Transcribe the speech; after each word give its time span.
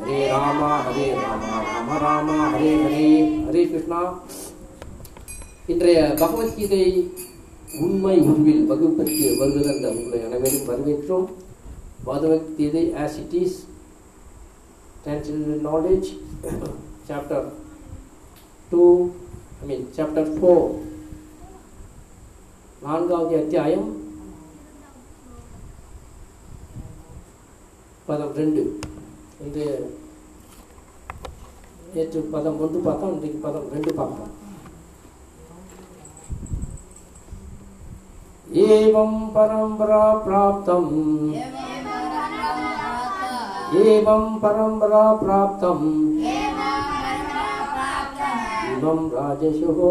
ஹரே 0.00 0.18
ராமா 0.32 0.68
ஹரே 0.86 1.06
ராமா. 1.22 1.50
ராம 1.68 1.96
ராமா 2.04 2.36
ஹரே 2.52 2.70
ஹரே. 2.82 3.06
ஹரே 3.46 3.62
கிருஷ்ணா. 3.70 4.00
இன்றைய 5.72 5.98
பகவத்கீதை 6.20 6.84
உண்மை 7.84 8.14
உருவில் 8.28 8.64
வகுப்பிற்கு 8.70 9.26
வருகிறந்த 9.40 9.86
உங்களை 9.96 10.20
அனைவரும் 10.26 10.68
வரவேற்றோம் 10.70 11.28
Bhagavad Gita 12.08 12.84
as 13.02 13.18
it 13.22 13.36
is 13.42 13.58
knowledge 15.68 16.08
chapter 17.08 17.46
two 18.72 18.82
I 19.62 19.66
mean 19.70 19.86
chapter 19.98 20.30
four 20.36 20.66
நான்காவது 22.82 23.34
அத்தியாயம். 23.42 23.88
பதம் 28.08 28.36
ரெண்டு. 28.38 28.62
இன்று 29.44 29.66
நேற்று 31.94 32.20
பதம் 32.32 32.58
ஒன்று 32.60 32.78
பார்த்தோம் 32.78 33.12
இன்றைக்கு 33.12 33.38
பதம் 33.38 33.68
ரெண்டு 33.72 33.92
பார்ப்போம் 33.94 34.34
ஏவம் 38.66 39.18
பரம்பரா 39.34 40.04
பிராப்தம். 40.24 40.88
ஏவம் 43.82 44.32
பரம்பரா 44.42 45.04
பிராப்தம். 45.20 45.86
இமம் 48.72 49.06
ராஜசுகோ 49.16 49.90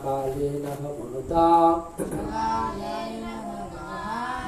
सकालेन 0.00 0.62
महता 0.82 1.46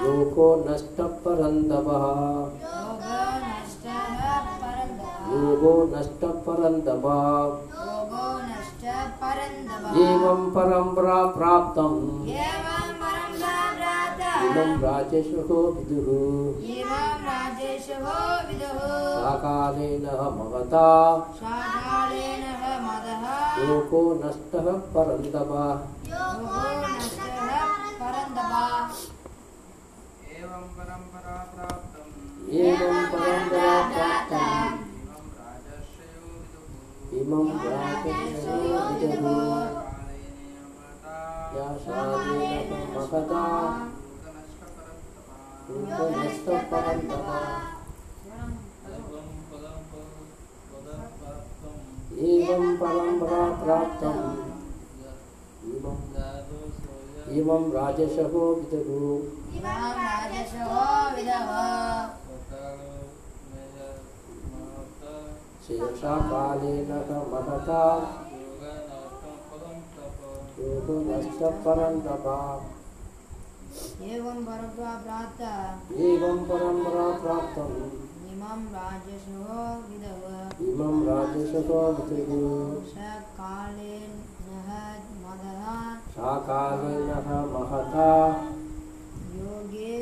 योगो 0.03 0.47
नष्टपरन्दवः 0.69 2.07
योगो 5.33 5.75
नष्टपरन्दवा 5.93 7.19
एवं 10.05 10.41
परम्परा 10.55 11.21
प्राप्तम्। 11.37 12.01
इमं 14.49 14.73
राजसहो 14.83 15.61
विदुः। 15.75 16.09
साकालेन 19.23 20.07
महता 20.39 20.89
Yoko 23.63 24.19
nastaka 24.19 24.75
parandaba. 24.91 25.87
Yoko 26.03 26.63
nastaka 26.83 27.63
parandaba. 27.95 28.65
Evam 30.27 30.67
parampara 30.75 31.37
praptam. 31.55 32.09
Evam 32.51 33.03
parampara 33.13 33.75
praptam. 33.95 34.73
Imam 37.13 37.49
Rajasyo 37.63 38.57
Vidabhu. 38.99 39.39
Yasadina 41.55 42.35
ya 42.51 42.63
Pampakata. 42.67 43.47
Yoko 44.03 44.35
nastaka 44.35 44.87
parandaba. 44.91 45.39
Yoko 45.71 46.05
nastaka 46.11 46.67
parandaba. 46.67 47.72
एवं 52.23 52.77
परम्परा 52.77 53.49
इमं 55.65 56.03
इमं 57.37 57.73
राजसहो 57.73 58.55
विदुः 58.55 59.43
शेषकालेन 65.67 66.93
महता। 67.33 67.83
योगो 70.59 70.97
एवं 74.03 74.45
परम्परा 74.45 74.95
प्राप्ता। 75.05 75.53
एवं 75.95 76.45
परम्परा 76.45 77.07
प्राप्तम्। 77.19 78.02
इमं 78.43 78.63
राजसो 78.75 79.57
विदव 79.89 80.23
इमं 80.69 80.97
राजसो 81.07 81.83
विदव 81.99 82.41
सकालेन 82.87 84.17
नहद 84.47 85.05
मदहा 85.19 85.75
सकालेन 86.15 87.05
नह 87.11 87.29
महता 87.53 88.09
योगे 89.37 89.95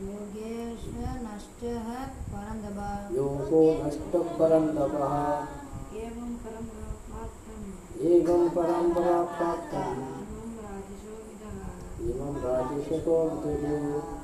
योगेश 0.00 0.88
नष्टः 1.26 1.86
परन्दभः 2.32 3.14
योगो 3.18 3.62
नष्टः 3.84 4.34
परन्दभः 4.40 5.16
एवं 6.02 6.34
परं 6.42 6.68
प्राप्तम् 7.06 8.10
एवं 8.10 8.48
परं 8.58 8.92
प्राप्तम् 8.98 10.04
इमं 12.10 12.44
राजसो 12.44 13.24
विदव 13.30 14.23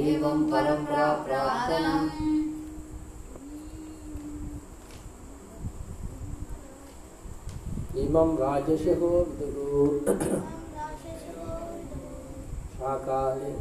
एवं 0.00 0.44
परम्परा 0.50 1.06
प्राप्तम् 1.24 2.08
इमं 8.02 8.36
राजशो 8.38 9.10
विदुः 9.30 10.32
साकाले 12.80 13.52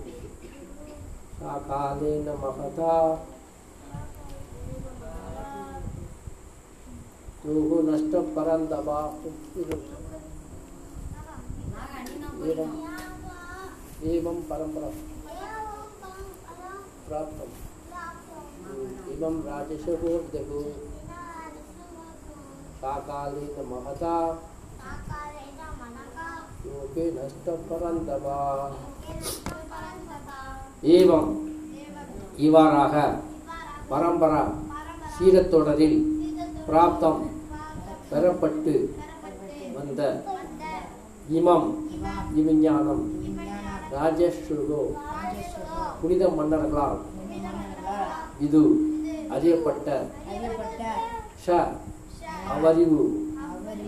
साकालेन 1.39 2.29
महता 2.43 2.95
योगो 7.45 7.81
नष्टपरन्दवा 7.89 9.01
एवं 14.09 14.41
परम्परा 14.49 14.89
प्राप्तम् 17.08 17.54
इमं 19.12 19.36
राजशो 19.44 19.94
विदुः 20.26 20.68
साकालेन 22.80 23.56
महता 23.68 24.16
योगे 26.66 27.06
नष्टपरन्दवा 27.16 28.40
ஏவம் 30.94 31.28
இவ்வாறாக 32.38 32.94
பரம்பரா 33.90 34.40
சீரத்தொடரில் 35.14 35.96
பிராப்தம் 36.66 37.22
பெறப்பட்டு 38.10 38.74
வந்த 39.76 40.00
இமம் 41.38 41.68
இவிஞானம் 42.40 43.04
ராஜஸ்ருகோ 43.94 44.82
புனித 46.01 46.23
மன்னர்களால் 46.37 46.99
இது 48.45 48.61
அறியப்பட்ட 49.35 49.87
ஷ 51.43 51.55
அவரிவு. 52.53 53.01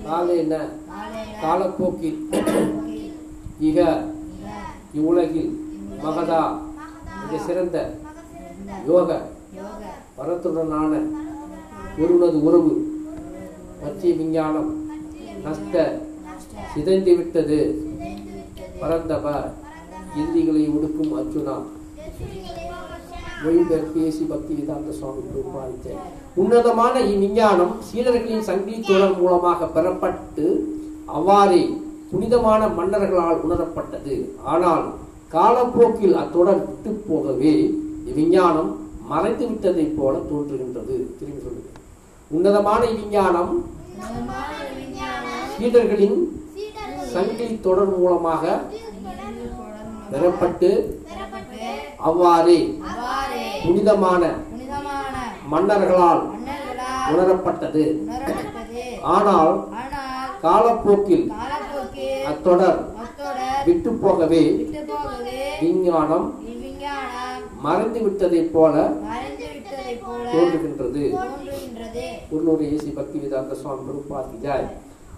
காலேன 0.08 0.54
காலப்போக்கில். 1.44 2.20
இக 3.68 3.80
இவ்வுலகில் 4.98 5.52
மகதா 6.04 6.42
மிக 7.22 7.40
சிறந்த 7.48 7.78
யோக. 8.90 9.10
வரத்துடனான 10.18 10.94
ஒருவனது 12.02 12.40
உறவு. 12.48 12.74
பற்றிய 13.82 14.14
விஞ்ஞானம் 14.22 14.72
நஷ்ட 15.46 15.76
சிதைந்து 16.74 17.14
விட்டது 17.20 17.60
பரந்தப 18.82 19.26
இறுதிகளை 20.20 20.64
ஒடுக்கும் 20.76 21.14
அர்ஜுனா. 21.20 21.56
மொழிபெயர்ப்பு 23.44 23.94
பேசி 24.00 24.24
பக்தி 24.32 24.54
வேதாந்த 24.58 24.92
சுவாமி 24.98 25.22
பிரபாதித்த 25.30 25.96
உன்னதமான 26.42 26.96
இவ்விஞ்ஞானம் 27.12 27.74
சீடர்களின் 27.88 28.48
சங்கிலி 28.50 28.80
தொடர் 28.90 29.16
மூலமாக 29.22 29.70
பெறப்பட்டு 29.76 30.46
அவ்வாறே 31.18 31.64
புனிதமான 32.12 32.62
மன்னர்களால் 32.78 33.42
உணரப்பட்டது. 33.46 34.16
ஆனால் 34.52 34.86
காலப்போக்கில் 35.36 36.16
அத்தொடர் 36.22 36.64
விட்டு 36.68 36.92
போகவே 37.10 37.54
இவ்விஞ்ஞானம் 38.10 38.72
மறைந்து 39.12 39.46
விட்டதைப் 39.50 39.96
போல 39.98 40.14
தோன்றுகின்றது. 40.30 40.96
திரும்பி 41.20 41.42
சொல்லுங்க 41.46 41.70
உன்னதமான 42.32 42.82
இவ்விஞ்ஞானம் 42.94 43.54
சீடர்களின் 45.54 46.20
சங்கிலி 47.14 47.56
தொடர் 47.68 47.94
மூலமாக 47.98 48.44
பெறப்பட்டு 50.12 50.70
அவ்வாறே 52.10 52.60
புனிதமான 53.64 54.24
மன்னர்களால் 55.52 56.22
உணரப்பட்டது. 57.12 57.84
ஆனால் 59.16 59.54
காலப்போக்கில் 60.46 61.26
அத்தொடர் 62.32 62.80
விட்டு 63.68 63.92
போகவே 64.04 64.44
விஞ்ஞானம் 65.62 66.28
இவ்விஞ்ஞானம் 66.52 67.44
மறைந்து 67.66 68.00
விட்டதைப் 68.06 68.52
போல 68.56 68.76
தோன்றுகின்றது. 70.34 71.04
உள்ளூர் 72.36 72.64
ஏசி 72.72 72.90
பக்தி 72.98 73.18
வேதாந்த 73.24 73.54
சுவாமி 73.62 73.84
பிரபுபாத் 73.88 74.42
ஜாய் 74.46 74.68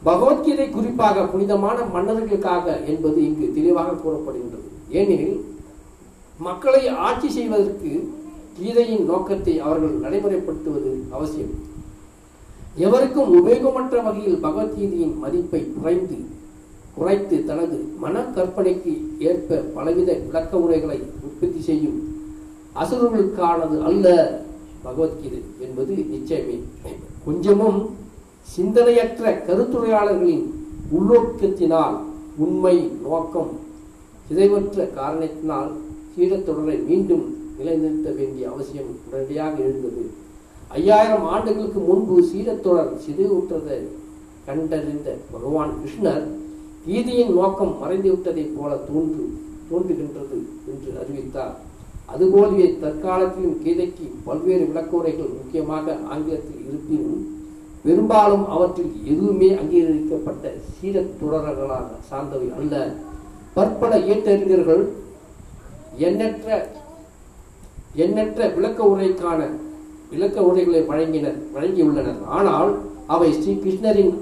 பகவத்கீதை 0.08 0.68
குறிப்பாக 0.70 1.26
புனிதமான 1.34 1.78
மன்னர்களுக்காக 1.96 2.66
என்பது 2.92 3.20
இங்கு 3.30 3.46
தெளிவாக 3.58 3.98
கூறப்படுகின்றது. 4.04 4.68
ஏனெனில் 5.00 5.38
மக்களை 6.46 6.82
ஆட்சி 7.08 7.30
செய்வதற்கு 7.38 7.92
கீதையின் 8.58 9.06
நோக்கத்தை 9.10 9.54
அவர்கள் 9.66 10.02
நடைமுறைப்படுத்துவது 10.04 10.92
அவசியம். 11.16 11.54
எவருக்கும் 12.86 13.32
உபயோகமற்ற 13.40 13.96
வகையில் 14.08 14.44
பகவத்கீதையின் 14.44 15.16
மதிப்பை 15.24 15.62
குறைந்து 15.74 16.18
குறைத்து 16.96 17.36
தனது 17.50 17.78
மன 18.04 18.24
கற்பனைக்கு 18.36 18.94
ஏற்ப 19.28 19.60
பலவித 19.76 20.10
விளக்க 20.26 20.60
உரைகளை 20.66 20.98
உற்பத்தி 21.26 21.62
செய்யும் 21.68 22.00
அசுரர்களுக்கானது 22.82 23.78
அல்ல 23.90 24.08
பகவத்கீதை 24.86 25.42
என்பது 25.66 25.94
நிச்சயமே. 26.14 26.58
கொஞ்சமும் 27.26 27.80
சிந்தனையற்ற 28.56 29.24
கருத்துரையாளர்களின் 29.48 30.46
உள்நோக்கத்தினால் 30.96 31.98
உண்மை 32.38 32.76
நோக்கம் 33.04 33.52
சிதைவற்ற 34.28 34.86
காரணத்தினால் 34.94 35.72
சீரத்தொடரை 36.16 36.78
மீண்டும் 36.88 37.26
நிலைநிறுத்த 37.58 38.12
வேண்டிய 38.12 38.50
அவசியம் 38.52 38.92
உடனடியாக 39.08 39.56
எழுந்தது. 39.58 40.04
ஐயாயிரம் 40.68 41.26
ஆண்டுகளுக்கு 41.34 41.80
முன்பு 41.80 42.16
சீரத்தொடர் 42.30 42.94
சிதைவுற்றதை 43.06 43.80
கண்டறிந்த 44.46 45.18
பகவான் 45.32 45.74
கிருஷ்ணர் 45.82 46.24
கீதையின் 46.88 47.34
நோக்கம் 47.34 47.76
மறைந்துவிட்டதைப் 47.82 48.56
போல 48.58 48.72
தோன்று 48.88 49.26
தோன்றுகின்றது 49.70 50.40
என்று 50.72 50.90
அறிவித்தார். 51.02 51.54
அதுபோலவே 52.06 52.66
தற்காலத்திலும் 52.82 53.60
கீதைக்கு 53.66 54.06
பல்வேறு 54.26 54.66
விளக்குரைகள் 54.70 55.38
முக்கியமாக 55.38 55.96
ஆங்கிலத்தில் 56.12 56.66
இருப்பினும் 56.68 57.22
பெரும்பாலும் 57.84 58.46
அவற்றில் 58.56 58.92
எதுவுமே 59.12 59.50
அங்கீகரிக்கப்பட்ட 59.62 60.54
சீரத் 60.76 61.16
தொடர்களாக 61.22 61.88
சார்ந்தவை 62.10 62.50
அல்ல. 62.60 62.74
பற்பல 63.54 63.98
இயற்றறிஞர்கள் 63.98 64.84
எண்ணற்ற 66.06 66.48
எண்ணற்ற 68.04 68.48
விளக்க 68.56 68.80
உரைக்கான 68.92 69.40
விளக்க 70.12 70.38
உரைகளை 70.50 70.82
வழங்கினர் 70.90 71.40
வழங்கியுள்ளனர். 71.56 72.22
ஆனால் 72.38 72.72
அவை 73.14 73.30
ஸ்ரீ 73.40 73.54
கிருஷ்ணரின் 73.64 74.14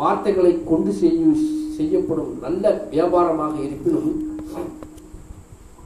வார்த்தைகளை 0.00 0.52
கொண்டு 0.70 0.92
செய்யும் 1.00 1.36
செய்யப்படும் 1.76 2.32
நல்ல 2.44 2.64
வியாபாரமாக 2.92 3.54
இருப்பினும் 3.66 4.10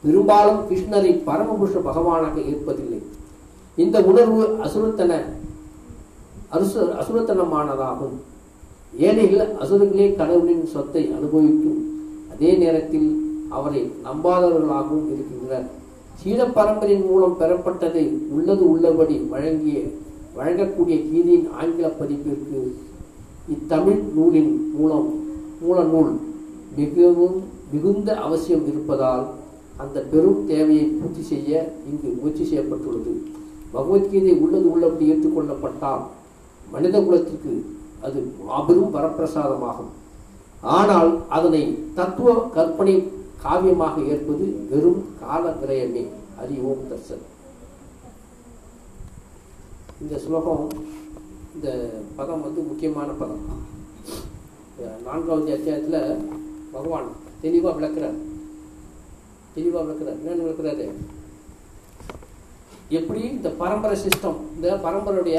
பெரும்பாலும் 0.05 0.61
கிருஷ்ணரை 0.69 1.13
பரமபுருஷ 1.29 1.75
பகவானாக 1.89 2.37
இருப்பதில்லை 2.51 3.01
இந்த 3.79 3.97
உணர்வு 4.11 4.43
அசுரத்தன 4.65 5.13
அசுர 6.57 6.87
அசுரத்தனமானதாகும். 7.01 8.17
ஏனெனில் 9.07 9.45
அசுரங்களே 9.63 10.07
கடவுளின் 10.21 10.65
சொத்தை 10.73 11.03
அனுபவிக்கும். 11.17 11.79
அதே 12.33 12.51
நேரத்தில் 12.63 13.09
அவரை 13.59 13.83
நம்பாதவர்களாகவும் 14.07 15.11
இருக்கின்றனர். 15.15 15.67
சீன 16.21 16.41
பரம்பரையின் 16.57 17.07
மூலம் 17.11 17.37
பெறப்பட்டதை 17.41 18.05
உள்ளது 18.37 18.65
உள்ளபடி 18.73 19.17
வழங்கிய 19.33 19.79
வழங்கக்கூடிய 20.37 20.97
கீதையின் 21.09 21.49
ஆங்கில 21.61 21.87
பதிப்பிற்கு 22.01 22.61
இத்தமிழ் 23.55 24.03
நூலின் 24.17 24.53
மூலம் 24.77 25.09
மூல 25.63 25.79
நூல் 25.93 26.13
மிகவும் 26.77 27.37
மிகுந்த 27.73 28.11
அவசியம் 28.27 28.65
இருப்பதால் 28.71 29.25
அந்த 29.83 29.99
பெரும் 30.13 30.41
தேவையை 30.51 30.85
பூர்த்தி 30.99 31.23
செய்ய 31.31 31.51
இங்கு 31.91 32.09
முயற்சி 32.19 32.45
செய்யப்பட்டுள்ளது. 32.51 33.13
பகவத்கீதை 33.75 34.33
உள்ளது 34.45 34.67
உள்ளபடி 34.75 35.05
ஏற்றுக்கொள்ளப்பட்டால் 35.13 36.03
மனித 36.73 36.97
குலத்திற்கு 37.07 37.53
அது 38.07 38.21
மாபெரும் 38.49 38.95
வரப்பிரசாதமாகும். 38.97 39.91
ஆனால் 40.77 41.11
அதனை 41.37 41.63
தத்துவ 41.99 42.35
கற்பனை 42.57 42.95
காவியமாக 43.45 43.97
ஏற்பது 44.13 44.47
வெறும் 44.71 45.03
கால 45.21 45.45
விரயமே. 45.61 46.03
ஹரி 46.39 46.57
ஓம் 46.69 46.85
தர்சன். 46.91 47.25
இந்த 50.03 50.15
ஸ்லோகம் 50.25 50.65
இந்த 51.55 51.69
பதம் 52.19 52.45
வந்து 52.47 52.61
முக்கியமான 52.69 53.09
பதம். 53.23 53.43
நான்காவது 55.07 55.53
அத்தியாயத்தில் 55.57 56.29
பகவான் 56.75 57.09
தெளிவாக 57.43 57.75
விளக்குறார். 57.79 58.19
தெளிவாக 59.55 59.85
விளக்குறார். 59.87 60.19
என்னென்னு 60.21 60.47
விளக்குறாரு? 60.47 60.87
எப்படி 62.99 63.21
இந்த 63.37 63.49
பரம்பரை 63.63 63.97
சிஸ்டம் 64.07 64.41
இந்த 64.55 64.69
பரம்பரையுடைய 64.87 65.39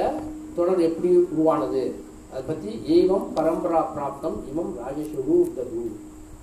தொடர் 0.55 0.87
எப்படி 0.89 1.09
உருவானது? 1.33 1.83
அதை 2.31 2.43
பற்றி 2.47 2.71
ஏவம் 2.97 3.27
பரம்பரா 3.37 3.81
பிராப்தம் 3.95 4.37
இமம் 4.51 4.73
ராஜசுரு 4.83 5.25
ரூ 5.27 5.37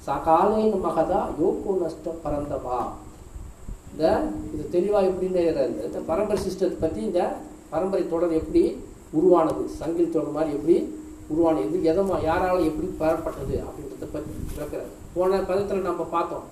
சகாலேன 0.07 0.75
மகதா 0.85 1.21
யோகோ 1.41 1.73
நஷ்ட 1.83 2.13
பரந்தபா 2.25 2.79
இந்த 3.93 4.05
இது 4.53 4.65
தெளிவாக 4.75 5.09
எப்படின்னு 5.11 5.43
இந்த 5.87 6.01
பரம்பரை 6.11 6.39
சிஸ்டத்தை 6.45 6.77
பற்றி 6.83 7.01
இந்த 7.09 7.21
பரம்பரை 7.73 8.05
தொடர் 8.13 8.39
எப்படி 8.41 8.63
உருவானது 9.19 9.63
சங்கில் 9.81 10.15
தொடர் 10.15 10.37
மாதிரி 10.37 10.57
எப்படி 10.59 10.77
உருவானது 11.33 11.79
எதமா 11.91 12.17
யாரால 12.29 12.63
எப்படி 12.71 12.89
பெறப்பட்டது 13.01 13.57
அப்படின்றத 13.67 14.07
பற்றி 14.15 14.33
விளக்குறாரு. 14.53 14.91
போன 15.15 15.41
பதத்தில் 15.51 15.89
நம்ம 15.89 16.07
பார்த்தோம். 16.15 16.47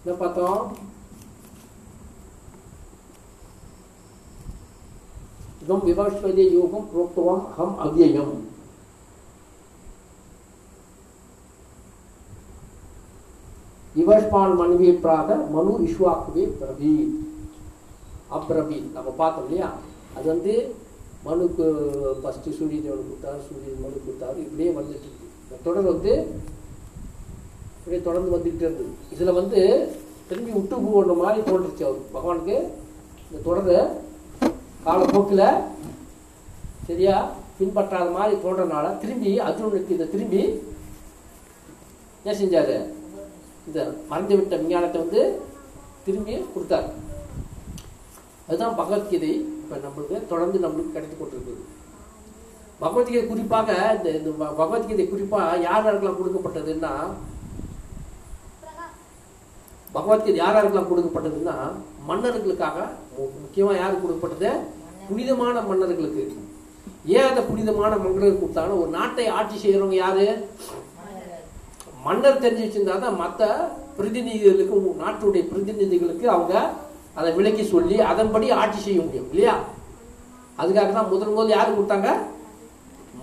என்ன 0.00 0.14
பார்த்தோம்? 0.22 0.60
இதம் 5.62 5.86
விவஸ்வதே 5.88 6.44
யோகம் 6.58 6.88
புரோக்துவம் 6.90 7.44
அகம் 7.50 7.76
அவ்யயம் 7.84 8.34
விவஸ்பான் 13.96 14.54
மனுவே 14.60 14.90
பிராக 15.02 15.28
மனு 15.54 15.72
இஷ்வாக்குவே 15.88 16.44
பிரபீத் 16.60 17.14
அப்ரபீத் 18.36 18.88
நம்ம 18.96 19.10
பார்த்தோம் 19.20 19.46
இல்லையா? 19.46 19.68
அது 20.16 20.26
வந்து 20.34 20.52
மனுக்கு 21.28 21.64
ஃபஸ்ட்டு 22.22 22.56
சூரிய 22.58 22.78
தேவன் 22.86 23.06
கொடுத்தாரு 23.06 23.38
சூரிய 23.46 23.72
மனு 23.84 24.02
கொடுத்தாரு 24.06 24.38
இப்படியே 24.46 24.70
வந்துட்டு 24.78 25.06
இருக்கு. 25.08 25.28
இந்த 25.44 25.56
தொடர் 25.66 25.90
வந்து 25.92 26.12
இப்படியே 27.78 28.00
தொடர்ந்து 28.08 28.34
வந்துக்கிட்டே 28.34 28.66
இருந்தது 28.68 28.92
இதில் 29.14 29.38
வந்து 29.40 29.60
திரும்பி 30.28 30.52
விட்டு 30.54 30.76
போன்ற 30.84 31.14
மாதிரி 31.22 31.40
தோன்றுச்சு 31.48 31.86
அவர் 31.88 32.12
பகவானுக்கு 32.14 32.56
இந்த 33.28 33.40
தொடரை 33.48 33.78
காலப்போக்கில் 34.86 35.46
சரியா 36.88 37.14
பின்பற்றாத 37.58 38.08
மாதிரி 38.16 38.34
தோன்றனால 38.44 38.86
திரும்பி 39.02 39.30
அர்ஜுனனுக்கு 39.46 39.96
இதை 39.96 40.06
திரும்பி 40.14 40.42
என்ன 42.20 42.34
செஞ்சாரு? 42.40 42.76
இந்த 43.68 43.78
மறைந்துவிட்ட 44.10 44.56
விஞ்ஞானத்தை 44.62 44.98
வந்து 45.04 45.22
திரும்பி 46.06 46.34
கொடுத்தாரு. 46.54 46.90
அதுதான் 48.48 48.76
பகவத்கீதை 48.80 49.32
இப்போ 49.60 49.76
நம்மளுக்கு 49.84 50.16
தொடர்ந்து 50.32 50.58
நம்மளுக்கு 50.64 50.94
கிடைத்து 50.96 51.16
கொண்டிருக்குது. 51.16 51.62
பகவத்கீதை 52.82 53.22
குறிப்பாக 53.30 53.70
இந்த 53.96 54.08
இந்த 54.18 54.30
பகவத்கீதை 54.60 55.04
குறிப்பாக 55.12 55.62
யார் 55.68 55.84
யாருக்கெல்லாம் 55.86 56.20
கொடுக்கப்பட்டதுன்னா 56.20 56.92
பகவத்கீதை 59.96 60.38
யார் 60.40 60.56
யாருக்கெல்லாம் 60.56 60.90
கொடுக்கப்பட்டதுன்னா 60.90 61.56
மன்னர்களுக்காக 62.08 62.78
முக்கியமாக 63.18 63.42
முக்கியமா 63.44 63.72
யாருக்கு 63.76 64.04
கொடுக்கப்பட்டது? 64.04 64.50
புனிதமான 65.08 65.56
மன்னர்களுக்கு. 65.70 66.24
ஏன் 67.16 67.28
அந்த 67.30 67.42
புனிதமான 67.50 67.92
மன்னர்கள் 68.02 68.40
கொடுத்தாங்கன்னா 68.42 68.80
ஒரு 68.82 68.90
நாட்டை 68.98 69.26
ஆட்சி 69.38 69.56
செய்யறவங்க 69.62 69.96
யாரு? 70.04 70.26
மன்னர் 72.06 72.42
தெரிஞ்சு 72.44 72.64
வச்சிருந்தா 72.64 72.96
தான் 73.04 73.20
மற்ற 73.22 73.48
பிரதிநிதிகளுக்கு 73.98 74.76
நாட்டுடைய 75.02 75.42
பிரதிநிதிகளுக்கு 75.50 76.26
அவங்க 76.34 76.54
அதை 77.18 77.30
விளக்கி 77.38 77.64
சொல்லி 77.74 77.96
அதன்படி 78.10 78.46
ஆட்சி 78.62 78.80
செய்ய 78.86 78.98
முடியும் 79.04 79.28
இல்லையா? 79.32 79.54
அதுக்காக 80.62 80.90
தான் 80.96 81.12
முதல் 81.12 81.34
முதல் 81.36 81.54
யாருக்கு 81.54 81.78
கொடுத்தாங்க? 81.78 82.10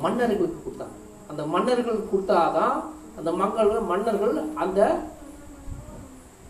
மன்னர்களுக்கு 0.04 0.60
கொடுத்தாங்க. 0.66 0.96
அந்த 1.32 1.42
மன்னர்களுக்கு 1.54 2.06
கொடுத்தாதான் 2.14 2.78
அந்த 3.20 3.30
மக்கள் 3.42 3.72
மன்னர்கள் 3.92 4.36
அந்த 4.64 4.80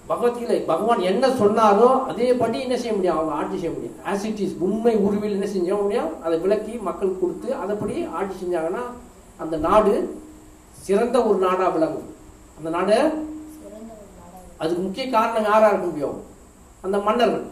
பகவத்கீதை 0.10 0.58
பகவான் 0.70 1.02
என்ன 1.10 1.26
சொன்னாரோ 1.42 1.90
அதேபடி 2.12 2.58
என்ன 2.66 2.76
செய்ய 2.82 2.94
முடியும்? 2.96 3.18
அவங்க 3.18 3.34
ஆட்சி 3.42 3.58
செய்ய 3.60 3.74
முடியும். 3.76 4.00
ஆஸ் 4.12 4.26
இட் 4.30 4.42
இஸ் 4.46 4.56
உண்மை 4.68 4.96
உருவில் 5.06 5.36
என்ன 5.38 5.48
செஞ்ச 5.56 5.70
முடியும்? 5.82 6.10
அதை 6.26 6.36
விளக்கி 6.46 6.74
மக்கள் 6.88 7.20
கொடுத்து 7.22 7.50
அதைப்படி 7.62 7.96
ஆட்சி 8.20 8.36
செஞ்சாங்கன்னா 8.42 8.84
அந்த 9.44 9.56
நாடு 9.68 9.94
சிறந்த 10.86 11.18
ஒரு 11.30 11.38
நாடாக 11.46 11.72
விளங்கும். 11.76 12.10
அந்த 12.64 12.74
நாடு 12.76 12.98
அதுக்கு 14.62 14.82
முக்கிய 14.84 15.06
காரணம் 15.14 15.48
யாரா 15.48 15.70
இருக்க 15.70 15.88
முடியும்? 15.88 16.20
அந்த 16.86 16.98
மன்னர்கள். 17.08 17.44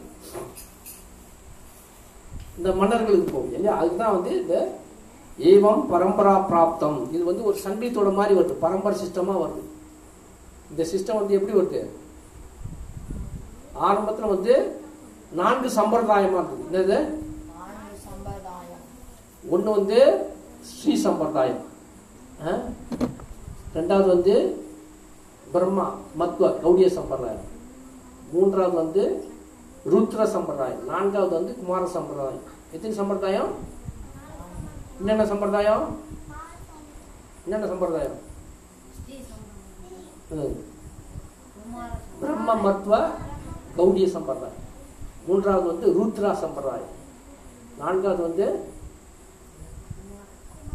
இந்த 2.58 2.70
மன்னர்களுக்கு 2.82 3.34
போகும் 3.34 3.56
இல்லையா? 3.58 3.74
அதுதான் 3.82 4.16
வந்து 4.16 4.32
இந்த 4.42 4.56
ஏவம் 5.50 5.84
பரம்பரா 5.92 6.36
பிராப்தம். 6.52 6.98
இது 7.16 7.24
வந்து 7.30 7.44
ஒரு 7.50 7.58
சங்கீத்தோட 7.66 8.14
மாதிரி 8.20 8.38
வருது 8.40 8.56
பரம்பரை 8.64 8.96
சிஸ்டமா 9.04 9.36
வருது. 9.44 9.66
இந்த 10.72 10.86
சிஸ்டம் 10.94 11.20
வந்து 11.20 11.38
எப்படி 11.40 11.58
வருது? 11.60 11.82
ஆரம்பத்துல 13.90 14.34
வந்து 14.36 14.56
நான்கு 15.42 15.70
சம்பிரதாயமா 15.82 16.40
இருக்குது 16.40 16.66
என்னது? 16.72 17.00
ஒன்று 19.54 19.70
வந்து 19.80 20.02
ஸ்ரீ 20.74 20.96
சம்பிரதாயம். 21.08 21.64
ரெண்டாவது 23.78 24.10
வந்து 24.16 24.36
பிரம்மா 25.52 25.86
மத்வ 26.20 26.50
கௌடிய 26.64 26.88
சம்பிரதாயம். 26.98 27.48
மூன்றாவது 28.34 28.76
வந்து 28.82 29.04
ருத்ர 29.92 30.26
சம்பிரதாயம். 30.36 30.84
நான்காவது 30.86 31.34
வந்து 31.38 31.54
குமார 31.60 31.84
சம்பிரதாயம். 31.96 32.46
எத்தனை 32.72 32.94
சம்பிரதாயம்? 32.98 33.52
என்னென்ன 35.00 35.26
சம்பிரதாயம்? 35.32 35.86
என்னென்ன 37.46 37.68
சம்பிரதாயம்? 37.72 38.18
பிரம்ம 42.20 42.56
மத்வ 42.66 42.92
கௌடிய 43.78 44.08
சம்பிரதாயம். 44.16 44.60
மூன்றாவது 45.28 45.68
வந்து 45.72 45.88
ருத்ரா 45.98 46.34
சம்பிரதாயம். 46.44 46.94
நான்காவது 47.80 48.22
வந்து 48.28 48.46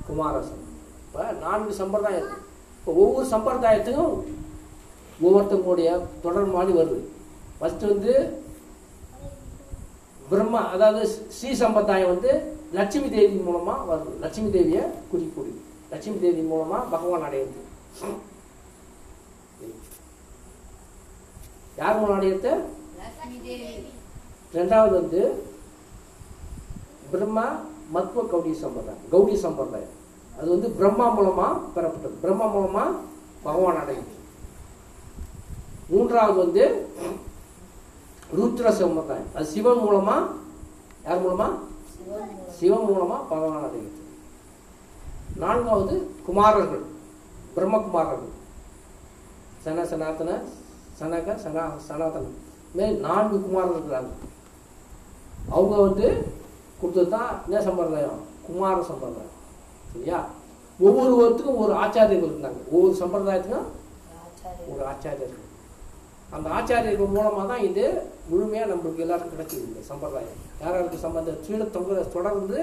குமார 0.07 0.35
சம்பிரதாயம். 0.49 0.65
இப்போ 1.07 1.23
நான்கு 1.45 1.73
சம்பிரதாயம் 1.81 2.29
இப்போ 2.79 2.93
ஒவ்வொரு 3.03 3.27
சம்பிரதாயத்துக்கும் 3.35 4.17
ஒவ்வொருத்தவங்களுடைய 5.25 5.91
தொடர் 6.25 6.55
மாதிரி 6.57 6.73
வருது. 6.79 7.03
ஃபர்ஸ்ட் 7.59 7.85
வந்து 7.93 8.13
பிரம்மா 10.31 10.61
அதாவது 10.75 11.03
ஸ்ரீ 11.37 11.51
சம்பிரதாயம் 11.63 12.13
வந்து 12.15 12.31
லட்சுமி 12.79 13.09
தேவி 13.17 13.37
மூலமா 13.49 13.75
வருது. 13.91 14.15
லட்சுமி 14.25 14.49
தேவியை 14.57 14.85
குறிக்கூடியது 15.11 15.61
லட்சுமி 15.93 16.19
தேவி 16.25 16.43
மூலமா 16.53 16.79
பகவான் 16.95 17.27
அடையுது 17.29 17.61
யார் 21.81 22.01
மூலம் 22.01 22.19
அடையுது 22.19 22.53
லக்ஷ்மி 23.03 23.39
தேவி. 23.47 23.87
ரெண்டாவது 24.59 24.95
வந்து 25.01 25.23
பிரம்மா 27.13 27.47
மத்வ 27.95 28.27
கௌடி 28.31 28.53
சம்பிரதாயம். 28.63 29.03
கௌடி 29.15 29.35
சம்பிரதாயம். 29.45 29.95
அது 30.39 30.49
வந்து 30.55 30.69
பிரம்மா 30.79 31.07
மூலமா 31.19 31.49
பெறப்பட்டது. 31.75 32.17
பிரம்மா 32.23 32.47
மூலமா 32.55 32.85
பகவான் 33.47 33.81
அடையுது 33.83 34.15
மூன்றாவது 35.91 36.39
வந்து 36.45 36.65
ருத்ர 38.37 38.69
சம்பிரதாயம் 38.79 39.31
அது 39.37 39.47
சிவன் 39.53 39.83
மூலமா 39.85 40.17
யார் 41.07 41.25
மூலமா? 41.25 41.49
சிவன் 42.59 42.87
மூலம் 42.89 43.29
பகவான் 43.33 43.67
அடையுது 43.67 43.93
நான்காவது 45.43 45.95
குமாரர்கள். 46.27 46.85
பிரம்மகுமாரர்கள். 47.55 48.35
சன 49.65 49.85
சனாதன 49.91 50.31
சனக 50.99 51.29
சனா 51.45 51.65
சனாதன 51.87 52.27
மேல் 52.79 52.97
நான்கு 53.07 53.37
குமாரர்கள் 53.47 53.79
இருக்கிறாங்க 53.79 54.13
அவங்க 55.55 55.75
வந்து 55.87 56.07
கொடுத்தது 56.81 57.09
தான் 57.17 57.31
என்ன 57.47 57.63
சம்பிரதாயம்? 57.67 58.21
குமார 58.47 58.77
சம்பிரதாயம். 58.91 59.35
சரியா? 59.93 60.19
ஒவ்வொருவருத்துக்கும் 60.85 61.63
ஒரு 61.65 61.75
ஆச்சாரியர்கள் 61.83 62.33
இருந்தாங்க. 62.33 62.61
ஒவ்வொரு 62.75 62.95
சம்பிரதாயத்துக்கும் 63.03 63.69
ஒரு 64.73 64.83
ஆச்சாரியர்கள். 64.93 65.45
அந்த 66.35 66.47
ஆச்சாரியர்கள் 66.57 67.15
மூலமாக 67.17 67.45
தான் 67.53 67.65
இது 67.69 67.85
முழுமையா 68.31 68.65
நம்மளுக்கு 68.71 69.05
எல்லாருக்கும் 69.05 69.35
கிடைச்சிது 69.35 69.69
இந்த 69.69 69.83
சம்பிரதாயம். 69.91 70.41
யாராருக்கு 70.63 71.05
சம்பந்த 71.05 71.35
கீழே 71.47 71.67
தொங்குற 71.77 72.05
தொடர்ந்து 72.17 72.59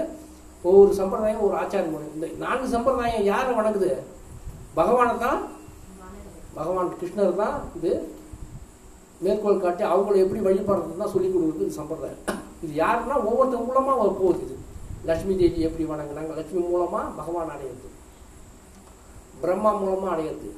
ஒவ்வொரு 0.69 0.91
சம்பிரதாயம் 0.99 1.45
ஒரு 1.45 1.55
ஆச்சாரம் 1.61 1.95
இந்த 2.15 2.27
நான்கு 2.43 2.67
சம்பிரதாயம் 2.75 3.29
யாரை 3.31 3.53
வணங்குது? 3.59 3.91
பகவானை 4.79 5.13
தான்? 5.25 5.39
பகவான் 6.57 6.91
கிருஷ்ணர் 6.99 7.39
தான் 7.43 7.55
இது 7.77 7.91
மேற்கோள் 9.25 9.63
காட்டி 9.63 9.83
அவங்கள 9.91 10.15
எப்படி 10.23 10.39
வழிபடுறது 10.47 11.01
தான் 11.01 11.13
சொல்லிக் 11.13 11.33
கொடுக்குறது 11.33 11.65
இது 11.65 11.79
சம்பிரதாயம். 11.79 12.21
இது 12.63 12.73
யாருன்னா 12.83 13.15
ஒவ்வொருத்தர் 13.27 13.67
மூலமா 13.69 13.93
ஒரு 14.03 14.13
போகுது 14.21 14.41
இது. 14.45 14.55
லட்சுமி 15.09 15.33
தேவி 15.39 15.67
எப்படி 15.67 15.85
வணங்குனாங்க? 15.91 16.33
லட்சுமி 16.39 16.61
மூலமா 16.73 17.01
பகவான் 17.19 17.53
அடையிறது. 17.55 17.89
பிரம்மா 19.41 19.71
மூலமா 19.81 20.09
அடையிறது. 20.15 20.49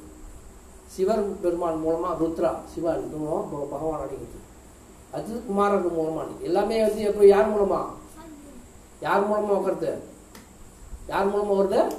சிவர் 0.86 1.40
பெருமான் 1.40 1.84
மூலமா 1.86 2.22
ருத்ரா 2.22 2.54
சிவன் 2.74 3.12
மூலமா 3.14 3.40
பக- 3.40 3.66
பகவான் 3.70 3.98
அடைகிறது. 3.98 4.44
அது 5.12 5.44
குமாரன் 5.46 5.86
மூலமா. 5.86 6.42
எல்லாமே 6.42 6.80
வந்து 6.80 7.02
எப்போ 7.02 7.26
யார் 7.26 7.50
மூலமா? 7.50 7.84
யார் 9.00 9.30
மூலமா 9.30 9.48
உட்கறது 9.48 9.98
யார் 11.08 11.28
மூலமா 11.28 11.56
வருது 11.56 11.92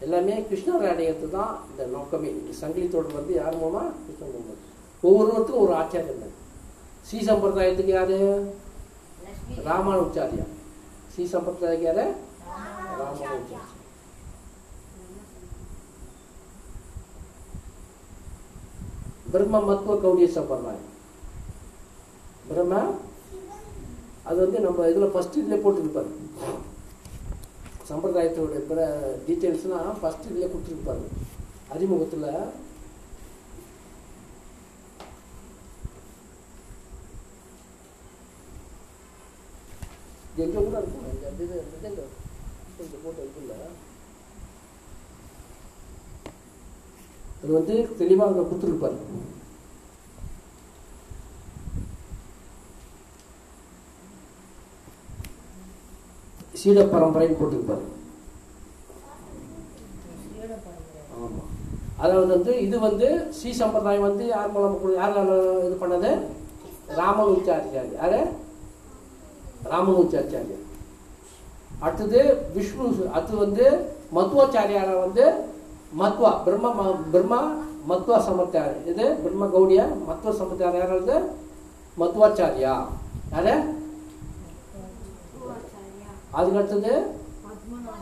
எல்லாமே 0.00 0.40
கிருஷ்ணர் 0.40 0.82
அடையிறது 0.82 1.30
தான் 1.30 1.58
இந்த 1.70 1.86
நோக்கமே. 1.86 2.28
இந்த 2.28 2.52
சங்கிலி 2.52 2.88
தொடர் 2.88 3.12
வந்து 3.12 3.34
யார் 3.34 3.56
மூலமா? 3.56 3.80
கிருஷ்ணர் 3.80 4.34
மூலமா. 4.36 4.54
ஒவ்வொருவருக்கும் 5.00 5.58
ஒரு 5.58 5.72
இருந்தாங்க 5.74 6.36
ஸ்ரீ 7.02 7.18
சம்பிரதாயத்துக்கு 7.20 7.84
யாரு? 7.84 8.52
ராமானுச்சாரியா 9.64 10.46
ஸ்ரீ 11.14 11.24
சம்பிரதாயத்துக்கு 11.32 11.80
யாரு? 11.80 12.14
ராமானுச்சாரியா 12.98 13.58
பிரம்ம 19.28 19.60
மத்துவ 19.60 19.94
கௌடிய 20.00 20.26
சம்பிரதாயம் 20.34 20.86
பிரம்ம 22.48 22.74
அது 24.24 24.38
வந்து 24.38 24.58
நம்ம 24.60 24.86
இதில் 24.88 25.12
ஃபர்ஸ்ட் 25.12 25.38
இதில் 25.38 25.62
போட்டுருப்பாரு 25.62 26.12
சம்பிரதாயத்தோட 27.88 28.60
பிற 28.68 28.80
டீட்டெயில்ஸ்லாம் 29.26 30.00
ஃபர்ஸ்ட் 30.00 30.28
இதில் 30.28 30.52
கொடுத்துருப்பாரு 30.52 31.04
அறிமுகத்தில் 31.70 32.30
எங்கே 40.38 40.58
கூட 40.58 40.76
இருக்கும் 40.78 41.06
இந்த 41.12 41.30
இது 41.36 41.56
இந்த 42.78 42.96
போட்டோ 42.96 43.20
இருக்குல்ல 43.22 43.54
அது 47.40 47.50
வந்து 47.58 47.74
தெளிவாக 47.98 48.30
அங்கே 48.30 48.44
கொடுத்துருப்பாரு. 48.46 48.98
சீட 56.60 56.82
பரம்பரைன்னு 56.92 57.38
போட்டிருப்பாரு. 57.40 57.84
ஆமாம் 61.16 61.50
அதாவது 62.02 62.28
வந்து 62.34 62.52
இது 62.64 62.76
வந்து 62.86 63.08
ஸ்ரீ 63.36 63.50
சம்பிரதாயம் 63.60 64.06
வந்து 64.08 64.24
யார் 64.34 64.52
மூலம் 64.54 64.96
யார் 65.00 65.18
இது 65.66 65.76
பண்ணது? 65.82 66.10
ராமனுச்சாரியார். 67.00 67.92
யாரு? 68.00 68.20
ராமனுச்சாரியார். 69.72 70.64
அடுத்தது 71.84 72.20
விஷ்ணு 72.56 72.86
அது 73.18 73.32
வந்து 73.44 73.66
மத்துவாச்சாரியாரை 74.16 74.94
வந்து 75.04 75.24
மத்வா 75.98 76.42
பிரம்ம 76.42 76.72
ம- 76.72 77.10
பிரம்மா 77.10 77.56
மத்வா 77.88 78.20
சமர்த்தார் 78.20 78.86
இது 78.86 79.14
பிரம்ம 79.14 79.46
கௌடியா 79.46 79.86
மத்வ 80.08 80.30
சமர்த்தார் 80.30 80.78
யாராவது? 80.78 81.20
மத்வாச்சாரியா. 81.98 82.84
யாரு? 83.32 83.74
அதுக்கு 86.30 86.58
அடுத்தது 86.58 87.14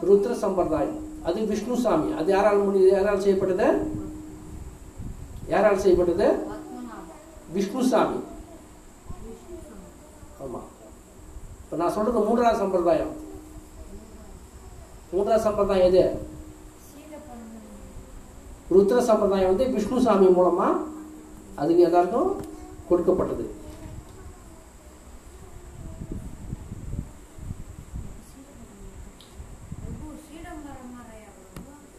ருத்ர 0.02 0.32
சம்பிரதாயம். 0.32 1.04
அது 1.22 1.44
விஷ்ணு 1.44 1.76
சாமி. 1.76 2.12
அது 2.12 2.32
யாரால் 2.32 2.68
முடியுது 2.68 2.88
யாரால் 2.88 3.20
செய்யப்பட்டது? 3.20 3.92
யாரால் 5.48 5.78
செய்யப்பட்டது? 5.78 6.46
விஷ்ணு 7.52 7.84
சாமி. 7.84 8.16
ஆமா. 10.40 10.60
இப்போ 11.64 11.76
நான் 11.76 11.90
சொல்றது 11.90 12.18
மூன்றாவது 12.18 12.58
சம்பிரதாயம். 12.58 13.12
மூன்றாவது 15.12 15.42
சம்பிரதாயம் 15.42 15.86
எது? 15.86 16.34
ருத்ர 18.74 18.98
சம்பிரதாயம் 19.08 19.50
வந்து 19.50 19.66
விஷ்ணு 19.74 19.98
சாமி 20.04 20.28
மூலமா 20.36 20.68
அதுக்கு 21.60 21.82
எல்லாருக்கும் 21.88 22.30
கொடுக்கப்பட்டது. 22.88 23.44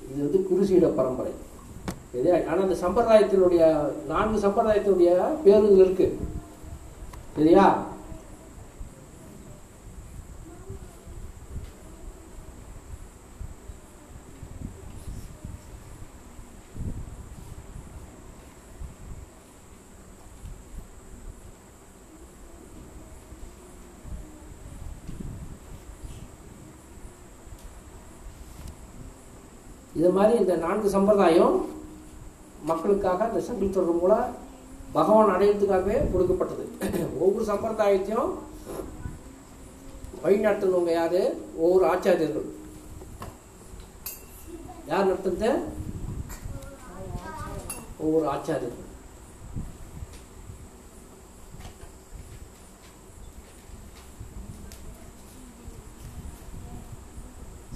இது 0.10 0.22
வந்து 0.26 0.40
குருசீட 0.50 0.88
பரம்பரை. 1.00 1.34
இது 2.20 2.30
ஆனால் 2.50 2.64
அந்த 2.66 2.78
சம்பிரதாயத்தினுடைய 2.86 3.64
நான்கு 4.12 4.38
சம்பிரதாயத்தினுடைய 4.46 5.12
பேர் 5.44 5.68
இருக்கு. 5.84 6.08
சரியா? 7.36 7.66
இது 30.08 30.18
மாதிரி 30.18 30.34
இந்த 30.42 30.56
நான்கு 30.56 30.90
சம்பிரதாயம் 30.94 31.56
மக்களுக்காக 32.70 33.26
இந்த 33.30 33.40
சங்கில் 33.48 33.74
தொடர் 33.78 33.98
மூலம் 34.02 34.30
பகவான் 34.98 35.32
அடையிறதுக்காகவே 35.34 35.96
கொடுக்கப்பட்டது. 36.12 36.66
ஒவ்வொரு 37.24 37.46
சம்பிரதாயத்தையும் 37.50 38.32
வழிநடத்தினவங்க 40.24 40.94
யாரு? 40.94 41.22
ஒவ்வொரு 41.64 41.86
ஆச்சாரியர்கள். 41.94 42.48
யார் 44.92 45.10
நடத்த 45.10 45.60
ஒவ்வொரு 48.06 48.26
ஆச்சாரியர்கள். 48.36 48.87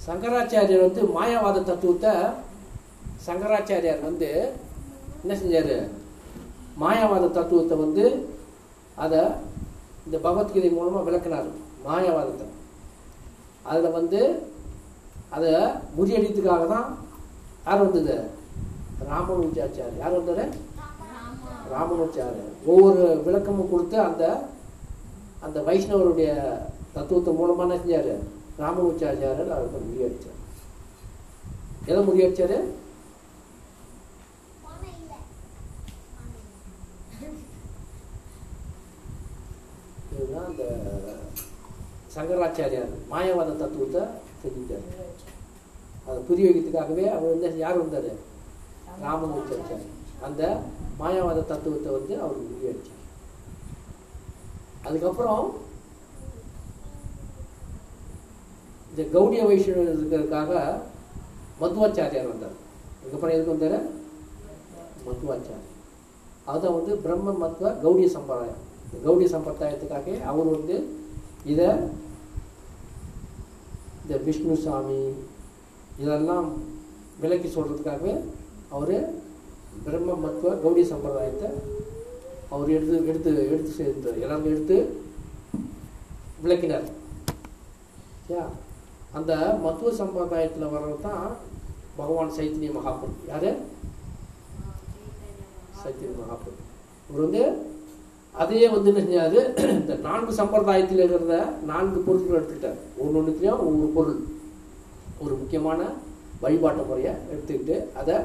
சங்கராச்சாரியர் 0.06 0.86
வந்து 0.86 1.02
மாயாவாத 1.16 1.58
தத்துவத்தை 1.70 2.12
சங்கராச்சாரியார் 3.26 4.06
வந்து 4.08 4.30
என்ன 5.22 5.34
செஞ்சார்? 5.40 5.76
மாயாவாத 6.82 7.24
தத்துவத்தை 7.36 7.76
வந்து 7.84 8.04
அதை 9.04 9.20
இந்த 10.06 10.16
பகவத்கீதை 10.24 10.70
மூலமாக 10.78 11.06
விளக்கினார். 11.08 11.50
மாயாவாதத்தை. 11.86 12.46
அதில் 13.70 13.96
வந்து 13.98 14.20
அதை 15.36 15.52
முறியடித்துக்காக 15.96 16.64
தான் 16.74 16.88
யார் 17.66 17.84
வந்தது? 17.84 18.16
ராமனுஜாச்சாரியர். 19.10 20.00
யார் 20.02 20.18
வந்தார்? 20.18 20.44
ராமனுஜாரியர் 21.74 22.52
ஒவ்வொரு 22.72 23.04
விளக்கமும் 23.26 23.72
கொடுத்து 23.72 23.96
அந்த 24.08 24.24
அந்த 25.46 25.58
வைஷ்ணவருடைய 25.68 26.30
தத்துவத்தை 26.96 27.32
மூலமாக 27.38 27.66
என்ன 27.66 27.78
செஞ்சார்? 27.82 28.12
ராமனுஜாச்சாரியர் 28.60 29.56
அதை 29.56 29.80
முறியடிச்சார். 29.86 30.38
எதை 31.90 32.00
முறியடிச்சாரு? 32.08 32.58
இதுதான் 40.12 40.48
அந்த 40.50 40.64
சங்கராச்சாரியார் 42.14 42.92
மாயவாத 43.12 43.56
தத்துவத்தை 43.62 44.02
தெரிஞ்சுட்டார் 44.42 44.86
அதை 46.06 46.18
புரிய 46.28 46.46
வைக்கிறதுக்காகவே 46.48 47.04
அவர் 47.16 47.32
வந்து 47.32 47.64
யார் 47.64 47.82
வந்தார்? 47.82 48.10
ராமனுஜாச்சாரியர் 49.04 49.90
அந்த 50.26 50.42
மாயவாத 51.00 51.44
தத்துவத்தை 51.52 51.90
வந்து 51.98 52.14
அவர் 52.24 52.48
முறியடிச்சார். 52.48 52.98
அதுக்கப்புறம் 54.86 55.44
இந்த 58.92 59.02
கௌடிய 59.14 59.42
வைஷ்ணவ 59.48 59.84
இருக்கிறதுக்காக 59.92 60.52
மத்வாச்சாரியார் 61.60 62.32
வந்தார். 62.32 62.56
அதுக்கப்புறம் 63.00 63.34
எதுக்கு 63.34 63.54
வந்தார்? 63.54 63.86
மத்வாச்சாரியர் 65.06 65.68
அதை 66.52 66.68
வந்து 66.76 66.92
பிரம்ம 67.04 67.32
மத்வ 67.42 67.64
கௌடிய 67.84 68.08
சம்பிரதாயம். 68.16 68.60
இந்த 68.86 68.98
கௌடிய 69.06 69.28
சம்பிரதாயத்துக்காக 69.34 70.16
அவர் 70.30 70.48
வந்து 70.56 70.76
இதை 71.52 71.68
இந்த 74.02 74.14
விஷ்ணு 74.26 74.54
சாமி 74.64 75.00
இதெல்லாம் 76.02 76.48
விலக்கி 77.22 77.48
சொல்கிறதுக்காகவே 77.56 78.14
அவர் 78.76 78.96
பிரம்ம 79.84 80.16
மத்வ 80.24 80.54
கௌடிய 80.64 80.84
சம்பிரதாயத்தை 80.92 81.48
அவர் 82.54 82.74
எடுத்து 82.76 82.96
எடுத்து 83.10 83.30
எடுத்து 83.52 83.72
சேர்ந்தார் 83.78 84.22
எல்லாருக்கும் 84.24 84.54
எடுத்து 84.54 84.76
விளக்கினார். 86.44 86.88
சரியா? 88.26 88.44
அந்த 89.18 89.32
மத்துவ 89.64 89.90
சம்பிரதாயத்தில் 90.00 90.72
வர்றது 90.74 91.00
தான் 91.08 91.24
பகவான் 91.98 92.34
சைத்தன்ய 92.36 92.70
மகாபுரு 92.76 93.14
யாரு? 93.30 93.50
சைத்தன்ய 95.80 96.12
மகாபுரு 96.20 96.56
இவர் 97.08 97.24
வந்து 97.24 97.42
அதையே 98.42 98.68
வந்து 98.74 98.90
என்ன 98.90 99.02
செஞ்சாரு? 99.06 99.40
இந்த 99.80 99.94
நான்கு 100.06 100.32
சம்பிரதாயத்தில் 100.38 101.02
இருக்கிறத 101.02 101.36
நான்கு 101.70 101.98
பொருட்கள் 102.06 102.38
எடுத்துக்கிட்டார். 102.38 102.78
ஒன்று 103.00 103.18
ஒன்றுத்துலேயும் 103.20 103.64
ஒவ்வொரு 103.66 103.90
பொருள். 103.96 104.20
ஒரு 105.24 105.34
முக்கியமான 105.40 105.80
வழிபாட்டு 106.44 106.88
முறையை 106.90 107.12
எடுத்துக்கிட்டு 107.32 107.76
அதை 108.00 108.16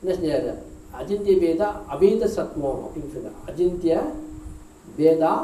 என்ன 0.00 0.10
செஞ்சாரு? 0.16 0.52
அஜிந்திய 1.00 1.34
வேதா 1.44 1.68
அபேத 1.94 2.30
சத்துவம் 2.36 2.80
அப்படின்னு 2.86 3.14
சொன்னார் 3.16 3.38
அஜிந்திய 3.50 3.94
வேதா 5.00 5.34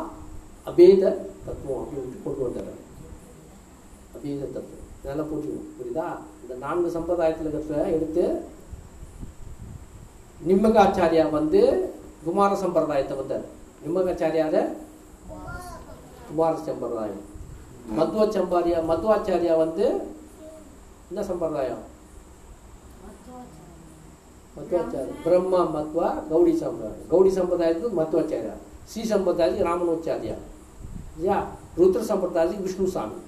அபேத 0.70 1.02
தத்துவம் 1.46 1.82
அப்படின்னு 1.82 2.24
கொண்டு 2.24 2.42
வந்தார். 2.46 2.72
அபேத 4.28 4.46
தத்துவம் 4.48 4.84
இதெல்லாம் 4.98 5.28
புரிஞ்சுக்கணும் 5.30 5.72
புரியுதா 5.76 6.06
இந்த 6.42 6.54
நான்கு 6.62 6.88
சம்பிரதாயத்தில் 6.94 7.50
இருக்கிற 7.50 7.82
எடுத்து 7.90 8.24
நிம்மகாச்சாரியா 10.40 11.24
வந்து 11.30 11.60
குமார 12.24 12.54
சம்பிரதாயத்தை 12.62 13.14
வந்தார் 13.16 13.46
நிம்மகாச்சாரியார 13.82 14.56
குமார 16.28 16.52
சம்பிரதாயம் 16.66 17.24
மத்வ 17.90 18.24
சம்பாரியா 18.30 18.78
மத்வாச்சாரியா 18.88 19.54
வந்து 19.56 19.84
என்ன 21.10 21.22
சம்பிரதாயம் 21.28 21.84
மத்வாச்சாரியா 24.56 25.16
பிரம்மா 25.24 25.60
மத்வா 25.76 26.08
கௌடி 26.30 26.54
சம்பிரதாயம் 26.56 27.06
கௌடி 27.12 27.32
சம்பிரதாயத்துக்கு 27.38 28.00
மத்வாச்சாரியா 28.00 28.56
ஸ்ரீ 28.90 29.04
சம்பிரதாயத்துக்கு 29.04 29.68
ராமனோச்சாரியா 29.70 30.36
இல்லையா 31.14 31.38
ருத்ர 31.78 32.02
சம்பிரதாயத்துக்கு 32.10 32.66
விஷ்ணு 32.66 32.94
சாமி 32.94 33.18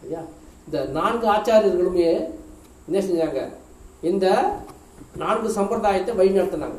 சரியா 0.00 0.20
இந்த 0.66 0.78
நான்கு 0.98 1.26
ஆச்சாரியர்களுமே 1.34 2.06
என்ன 2.86 2.98
செஞ்சாங்க? 3.06 3.40
இந்த 4.10 4.26
நான்கு 5.22 5.48
சம்பிரதாயத்தை 5.58 6.12
வழிநடத்தினாங்க. 6.20 6.78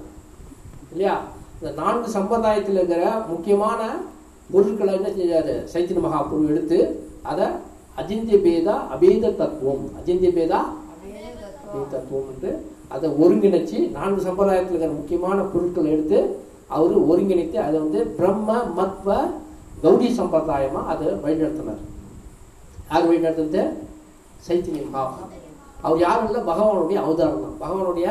இல்லையா? 0.94 1.16
இந்த 1.58 1.72
நான்கு 1.82 2.08
சம்பிரதாயத்தில் 2.18 2.78
இருக்கிற 2.80 3.04
முக்கியமான 3.32 3.82
பொருட்களை 4.54 4.94
என்ன 5.00 5.10
செஞ்சாரு? 5.18 5.54
சைத்தன்ய 5.74 6.04
மகாபுரு 6.06 6.50
எடுத்து 6.54 6.80
அதை 7.32 7.48
அஜிந்திய 8.02 8.38
பேதா 8.46 8.76
அபேத 8.96 9.34
தத்துவம் 9.42 9.84
அஜிந்திய 10.00 10.32
பேதா 10.38 10.60
தத்துவம் 11.94 12.30
என்று 12.34 12.52
அதை 12.96 13.08
ஒருங்கிணைச்சு 13.24 13.78
நான்கு 13.98 14.22
சம்பிரதாயத்தில் 14.28 14.74
இருக்கிற 14.76 14.94
முக்கியமான 15.00 15.38
பொருட்களை 15.54 15.92
எடுத்து 15.96 16.20
அவர் 16.76 16.98
ஒருங்கிணைத்து 17.12 17.58
அதை 17.68 17.78
வந்து 17.86 18.02
பிரம்ம 18.18 18.50
மத்வ 18.80 19.18
கௌரி 19.84 20.10
சம்பிரதாயமா 20.20 20.82
அதை 20.94 21.08
வழிநடத்தினார். 21.24 21.82
யார் 22.92 23.06
வழிநடத்துறது 23.08 23.62
சைத்தன்ய 24.46 24.84
பாவம். 24.96 25.28
அவர் 25.84 26.02
யாரும் 26.02 26.28
இல்லை 26.30 26.42
பகவானுடைய 26.50 26.98
அவதாரம் 27.04 27.44
தான். 27.44 27.58
பகவானுடைய 27.62 28.08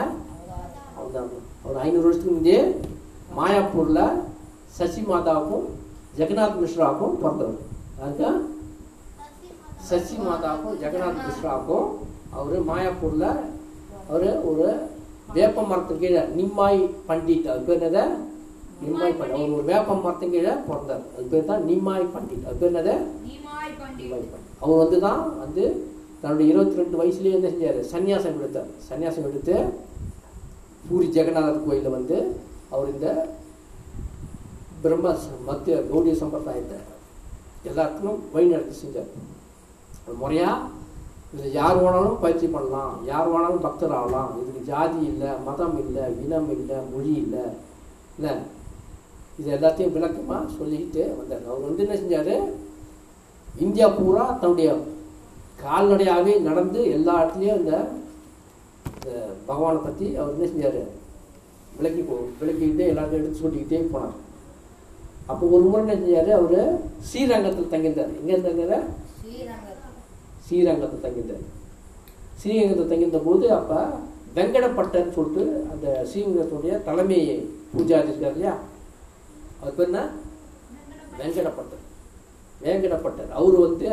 அவதாரம். 0.98 1.32
தான். 1.32 1.44
அவர் 1.64 1.80
ஐநூறு 1.84 2.04
வருஷத்துக்கு 2.04 2.36
முந்தையே 2.36 2.60
மாயாப்பூரில் 3.38 4.04
சசி 4.76 5.02
மாதாவுக்கும் 5.10 5.66
ஜெகநாத் 6.18 6.60
மிஸ்ராவுக்கும் 6.62 7.18
பிறந்தவர். 7.22 7.58
அதுக்கு 8.00 8.30
சசி 9.88 10.16
மாதாவுக்கும் 10.26 10.78
ஜெகநாத் 10.82 11.22
மிஸ்ராவுக்கும் 11.26 11.86
அவர் 12.38 12.66
மாயாப்பூரில் 12.70 13.28
அவர் 14.08 14.28
ஒரு 14.50 14.66
வேப்ப 15.36 15.62
மரத்துக்கு 15.62 16.02
கீழே 16.04 16.22
நிம்மாய் 16.38 16.80
பண்டிட் 17.08 17.46
அது 17.52 17.62
பேர் 17.66 17.78
என்னதை? 17.80 18.04
நிம்மாய் 18.82 19.14
பண்டிட் 19.18 19.36
அவர் 19.36 19.56
ஒரு 19.58 19.66
வேப்ப 19.70 19.94
மரத்துக்கு 20.04 20.34
கீழே 20.36 20.54
பிறந்தார். 20.68 21.04
அது 21.16 21.26
பேர் 21.32 21.50
தான் 21.50 21.64
நிம்மாய் 21.70 22.12
பண்டிட் 22.14 22.46
அது 22.48 22.58
பேர் 22.60 22.72
என்னதை? 22.72 22.96
அவர் 24.62 24.82
வந்து 24.82 24.98
தான் 25.06 25.22
வந்து 25.42 25.64
தன்னுடைய 26.22 26.46
இருபத்தி 26.52 26.80
ரெண்டு 26.80 26.96
வயசுலேயே 27.00 27.36
என்ன 27.38 27.50
செஞ்சார்? 27.52 27.78
சன்னியாசம் 27.92 28.38
எடுத்தார். 28.40 28.70
சன்னியாசம் 28.88 29.28
எடுத்து 29.28 29.54
பூரி 30.88 31.06
ஜெகநாதர் 31.16 31.64
கோயிலில் 31.66 31.96
வந்து 31.96 32.16
அவர் 32.72 32.92
இந்த 32.94 33.08
பிரம்ம 34.82 35.14
மத்திய 35.48 35.76
கௌடிய 35.90 36.14
சம்பிரதாயத்தை 36.20 36.78
எல்லாத்துக்கும் 37.70 38.20
வழிநடத்தி 38.34 38.76
செஞ்சார். 38.82 39.10
முறையாக 40.20 40.20
முறையா 40.22 40.50
இதில் 41.32 41.56
யார் 41.58 41.80
வேணாலும் 41.80 42.20
பயிற்சி 42.22 42.46
பண்ணலாம். 42.54 42.94
யார் 43.10 43.28
வேணாலும் 43.32 43.64
பக்தர் 43.66 43.96
ஆகலாம். 43.98 44.30
இதுக்கு 44.40 44.62
ஜாதி 44.70 45.00
இல்லை 45.10 45.30
மதம் 45.48 45.76
இல்லை 45.82 46.04
இனம் 46.24 46.50
இல்லை 46.56 46.78
மொழி 46.92 47.12
இல்லை. 47.24 47.44
இல்லை. 48.16 48.32
இது 49.40 49.50
எல்லாத்தையும் 49.56 49.94
விளக்கமாக 49.96 50.48
சொல்லிக்கிட்டு 50.58 51.04
வந்தார். 51.18 51.46
அவர் 51.50 51.66
வந்து 51.68 51.84
என்ன 51.86 51.96
செஞ்சார்? 52.02 52.34
இந்தியா 53.64 53.86
பூரா 53.98 54.24
தன்னுடைய 54.42 54.70
கால்நடையாகவே 55.62 56.34
நடந்து 56.48 56.80
எல்லா 56.96 57.14
இடத்துலையும் 57.20 57.60
இந்த 57.60 57.74
பகவானை 59.48 59.80
பற்றி 59.86 60.06
அவர் 60.20 60.34
என்ன 60.36 60.48
செஞ்சார்? 60.52 60.80
விளக்கி 61.78 62.02
போ 62.08 62.14
விளக்கிக்கிட்டே 62.40 62.86
எல்லாத்தையும் 62.92 63.22
எடுத்து 63.22 63.42
சொல்லிக்கிட்டே 63.42 63.80
போனார். 63.92 64.16
அப்போ 65.30 65.44
ஒரு 65.54 65.64
முறை 65.70 65.82
என்ன 65.84 65.96
செஞ்சார்? 66.02 66.30
அவர் 66.38 66.60
ஸ்ரீரங்கத்தில் 67.08 67.72
தங்கியிருந்தார். 67.74 68.14
எங்கே 68.20 68.38
தங்கினார் 68.46 68.86
ஸ்ரீரங்கத்தில் 70.46 71.04
தங்கியிருந்தார். 71.04 71.44
ஸ்ரீரங்கத்தில் 72.40 72.90
தங்கியிருந்த 72.92 73.20
போது 73.28 73.46
அப்போ 73.58 73.78
வெங்கடப்பட்டர்னு 74.38 75.16
சொல்லிட்டு 75.18 75.44
அந்த 75.72 75.86
ஸ்ரீரங்கத்துடைய 76.10 76.74
தலைமை 76.88 77.20
பூஜாரி 77.72 78.10
இருக்கார் 78.10 78.34
இல்லையா? 78.36 78.54
அது 79.60 79.72
பேர் 79.78 79.90
என்ன? 79.90 80.00
வெங்கடப்பட்டன். 81.20 81.79
வேங்கடப்பட்டர் 82.60 83.30
அவர் 83.38 83.56
வந்து 83.66 83.86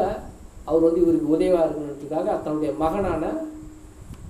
அவர் 0.70 0.86
வந்து 0.88 1.02
இவருக்கு 1.04 1.34
உதவியாக 1.36 1.66
இருக்கணுன்றதுக்காக 1.66 2.28
தன்னுடைய 2.46 2.72
மகனான 2.82 3.24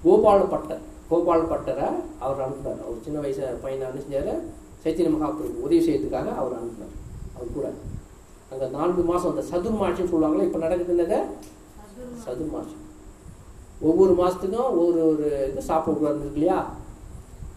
கோபால 0.03 0.39
பட்டர் 0.53 0.83
கோபால 1.09 1.41
பட்டரை 1.51 1.87
அவர் 2.25 2.41
அனுப்புனார். 2.45 2.81
அவர் 2.85 3.05
சின்ன 3.05 3.17
வயசு 3.23 3.43
பையனை 3.63 3.85
அனுப்பிச்சார் 3.87 4.31
சைத்தன்ய 4.83 5.11
மகாபுருக்கு 5.13 5.63
உதவி 5.65 5.79
செய்யறதுக்காக 5.85 6.27
அவர் 6.41 6.57
அனுப்பினார். 6.57 6.93
அவர் 7.35 7.55
கூட. 7.55 7.67
அங்கே 8.51 8.67
நான்கு 8.75 9.03
மாதம் 9.09 9.31
அந்த 9.33 9.43
சதுர்மாட்சின்னு 9.51 10.11
சொல்லுவாங்களே 10.11 10.45
இப்போ 10.47 10.59
நடக்குதுன்னத 10.65 11.15
சதுர்மாட்சி 12.25 12.75
ஒவ்வொரு 13.87 14.13
மாதத்துக்கும் 14.19 14.69
ஒவ்வொரு 14.71 14.99
ஒரு 15.09 15.25
இது 15.49 15.63
சாப்பிடக்கூடாது 15.69 16.21
இருக்கு 16.21 16.39
இல்லையா? 16.39 16.59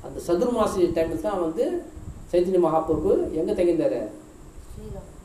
அந்த 0.07 0.19
சதுர்மாசி 0.27 0.81
டைமில் 0.97 1.27
தான் 1.27 1.45
வந்து 1.47 1.65
சைத்தன்ய 2.33 2.61
மகாபுருக்கு 2.67 3.13
எங்கே 3.41 3.53
தங்கியிருந்தார் 3.53 4.01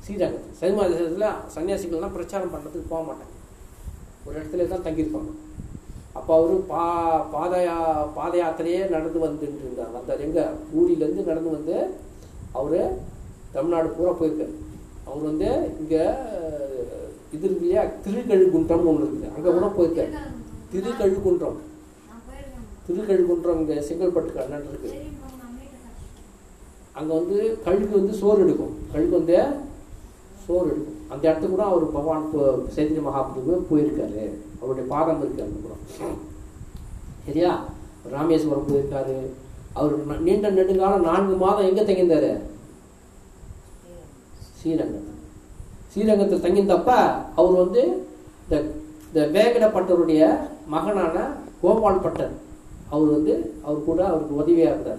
ஸ்ரீரங்கம் 0.06 0.44
ஸ்ரீரங்கம் 0.48 0.58
சைமாதேசத்தில் 0.60 1.30
சன்னியாசிகள்லாம் 1.54 2.16
பிரச்சாரம் 2.16 2.52
பண்ணுறதுக்கு 2.54 2.92
போக 2.92 3.02
மாட்டாங்க. 3.06 3.34
ஒரு 4.26 4.36
இடத்துல 4.40 4.68
தான் 4.74 4.84
தங்கியிருப்பாங்க. 4.88 5.32
அப்போ 6.18 6.32
அவர் 6.40 6.54
பா 6.72 6.84
பாதயா 7.34 7.76
பாத 8.18 8.34
யாத்திரையே 8.42 8.82
நடந்து 8.94 9.24
வந்துட்டு 9.24 9.64
இருந்தார். 9.66 9.96
வந்தார். 9.98 10.22
எங்கே? 10.28 10.44
ஊரிலேருந்து 10.78 11.28
நடந்து 11.32 11.56
வந்து 11.58 11.76
அவர் 12.60 12.80
தமிழ்நாடு 13.56 13.90
பூரா 13.98 14.14
போயிருக்கார். 14.22 14.54
அவர் 15.08 15.28
வந்து 15.32 15.50
இங்கே 15.82 16.04
இது 17.36 17.44
இருக்கு 17.48 17.66
இல்லையா? 17.66 17.84
திருக்கழுகுன்றம் 18.06 18.88
ஒன்று 18.94 19.06
இருக்குது 19.08 19.34
அங்கே 19.36 19.50
கூட 19.58 19.68
போயிருக்கார். 19.78 20.16
திருக்கழுகுன்றம். 20.74 21.60
திருக்கழுகுன்றம் 22.88 23.62
இங்கே 23.64 23.84
செங்கல்பட்டுக்கு 23.90 24.44
அண்ணன் 24.46 24.72
இருக்குது 24.72 25.00
அங்கே 27.00 27.14
வந்து 27.20 27.38
கழுகு 27.64 27.94
வந்து 28.00 28.16
சோறு 28.20 28.44
எடுக்கும். 28.44 28.76
கழுகு 28.92 29.14
வந்து 29.20 29.38
சோறு 30.46 30.66
எடுக்கும். 30.66 30.96
அந்த 31.10 31.30
இடத்துக்கு 31.30 31.56
கூட 31.56 31.70
அவர் 31.70 31.92
பகவான் 31.92 32.30
போ- 32.34 32.64
சைத்தன்ய 32.76 33.02
மகாபுருக்கு 33.02 33.66
போயிருக்காரு. 33.72 34.30
அவருடைய 34.58 34.90
பாதம் 34.90 35.20
இருக்கு 35.20 35.44
அந்த 35.44 35.60
கூட 35.62 35.74
சரியா? 37.26 37.64
ராமேஸ்வரம் 38.10 38.68
போயிருக்காரு. 38.68 39.20
அவர் 39.74 40.22
நீண்ட 40.22 40.50
நெடுங்காலம் 40.50 41.02
நான்கு 41.02 41.36
மாதம் 41.36 41.76
எங்கே 41.76 41.82
தங்கியிருந்தாரு? 41.82 42.40
ஸ்ரீரங்கத்தில். 44.40 45.14
ஸ்ரீரங்கத்தில் 45.90 46.42
தங்கியிருந்தப்ப 46.42 47.16
அவர் 47.36 47.52
வந்து 47.52 48.08
இந்த 48.50 48.72
இந்த 49.14 49.40
வேங்கடப்பட்டருடைய 49.40 50.40
மகனான 50.68 51.34
கோபால் 51.62 52.02
பட்டர். 52.02 52.32
அவர் 52.90 53.08
வந்து 53.08 53.54
அவர் 53.64 53.84
கூட 53.84 54.08
அவருக்கு 54.08 54.36
உதவியாக 54.36 54.74
இருந்தார். 54.74 54.98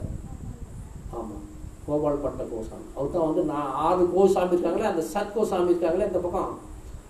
ஆமாம் 1.11 1.46
கோபால் 1.87 2.23
பட்ட 2.23 2.43
கோசாமி. 2.43 2.87
அவர் 2.97 3.11
தான் 3.11 3.27
வந்து 3.27 3.43
நான் 3.45 3.69
ஆறு 3.87 4.03
கோசாமி 4.15 4.55
இருக்காங்களே 4.55 4.91
அந்த 4.91 5.03
சத் 5.13 5.35
கோசாமி 5.35 5.71
இருக்காங்களே 5.71 6.07
இந்த 6.07 6.19
பக்கம். 6.19 6.53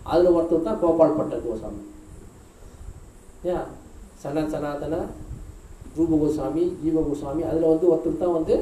அதில் 0.04 0.34
ஒருத்தர் 0.36 0.62
தான் 0.62 0.80
கோபால் 0.80 1.16
பட்ட 1.16 1.36
கோசாமி. 1.36 1.80
ஏன்? 3.44 3.66
சன 4.22 4.46
சனாதன 4.52 4.96
ரூப 5.96 6.16
கோசாமி 6.16 6.64
ஜீவ 6.82 7.02
கோசாமி 7.02 7.42
அதில் 7.42 7.70
வந்து 7.70 7.86
ஒருத்தர் 7.92 8.22
தான் 8.22 8.36
வந்து 8.38 8.54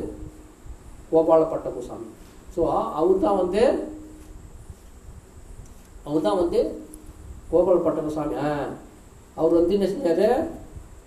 கோபாலப்பட்ட 1.11 1.69
கோசாமி. 1.71 2.07
ஸோ 2.57 2.61
அவர் 3.01 3.19
தான் 3.19 3.37
வந்து 3.37 3.63
அவர் 6.07 6.23
தான் 6.23 6.41
வந்து 6.43 6.61
கோபாலப்பட்ட 7.51 8.01
கோசாமி. 8.03 8.35
ஆ. 8.45 8.51
அவர் 9.37 9.55
வந்து 9.55 9.75
என்ன 9.75 9.87
செஞ்சார்? 9.87 10.27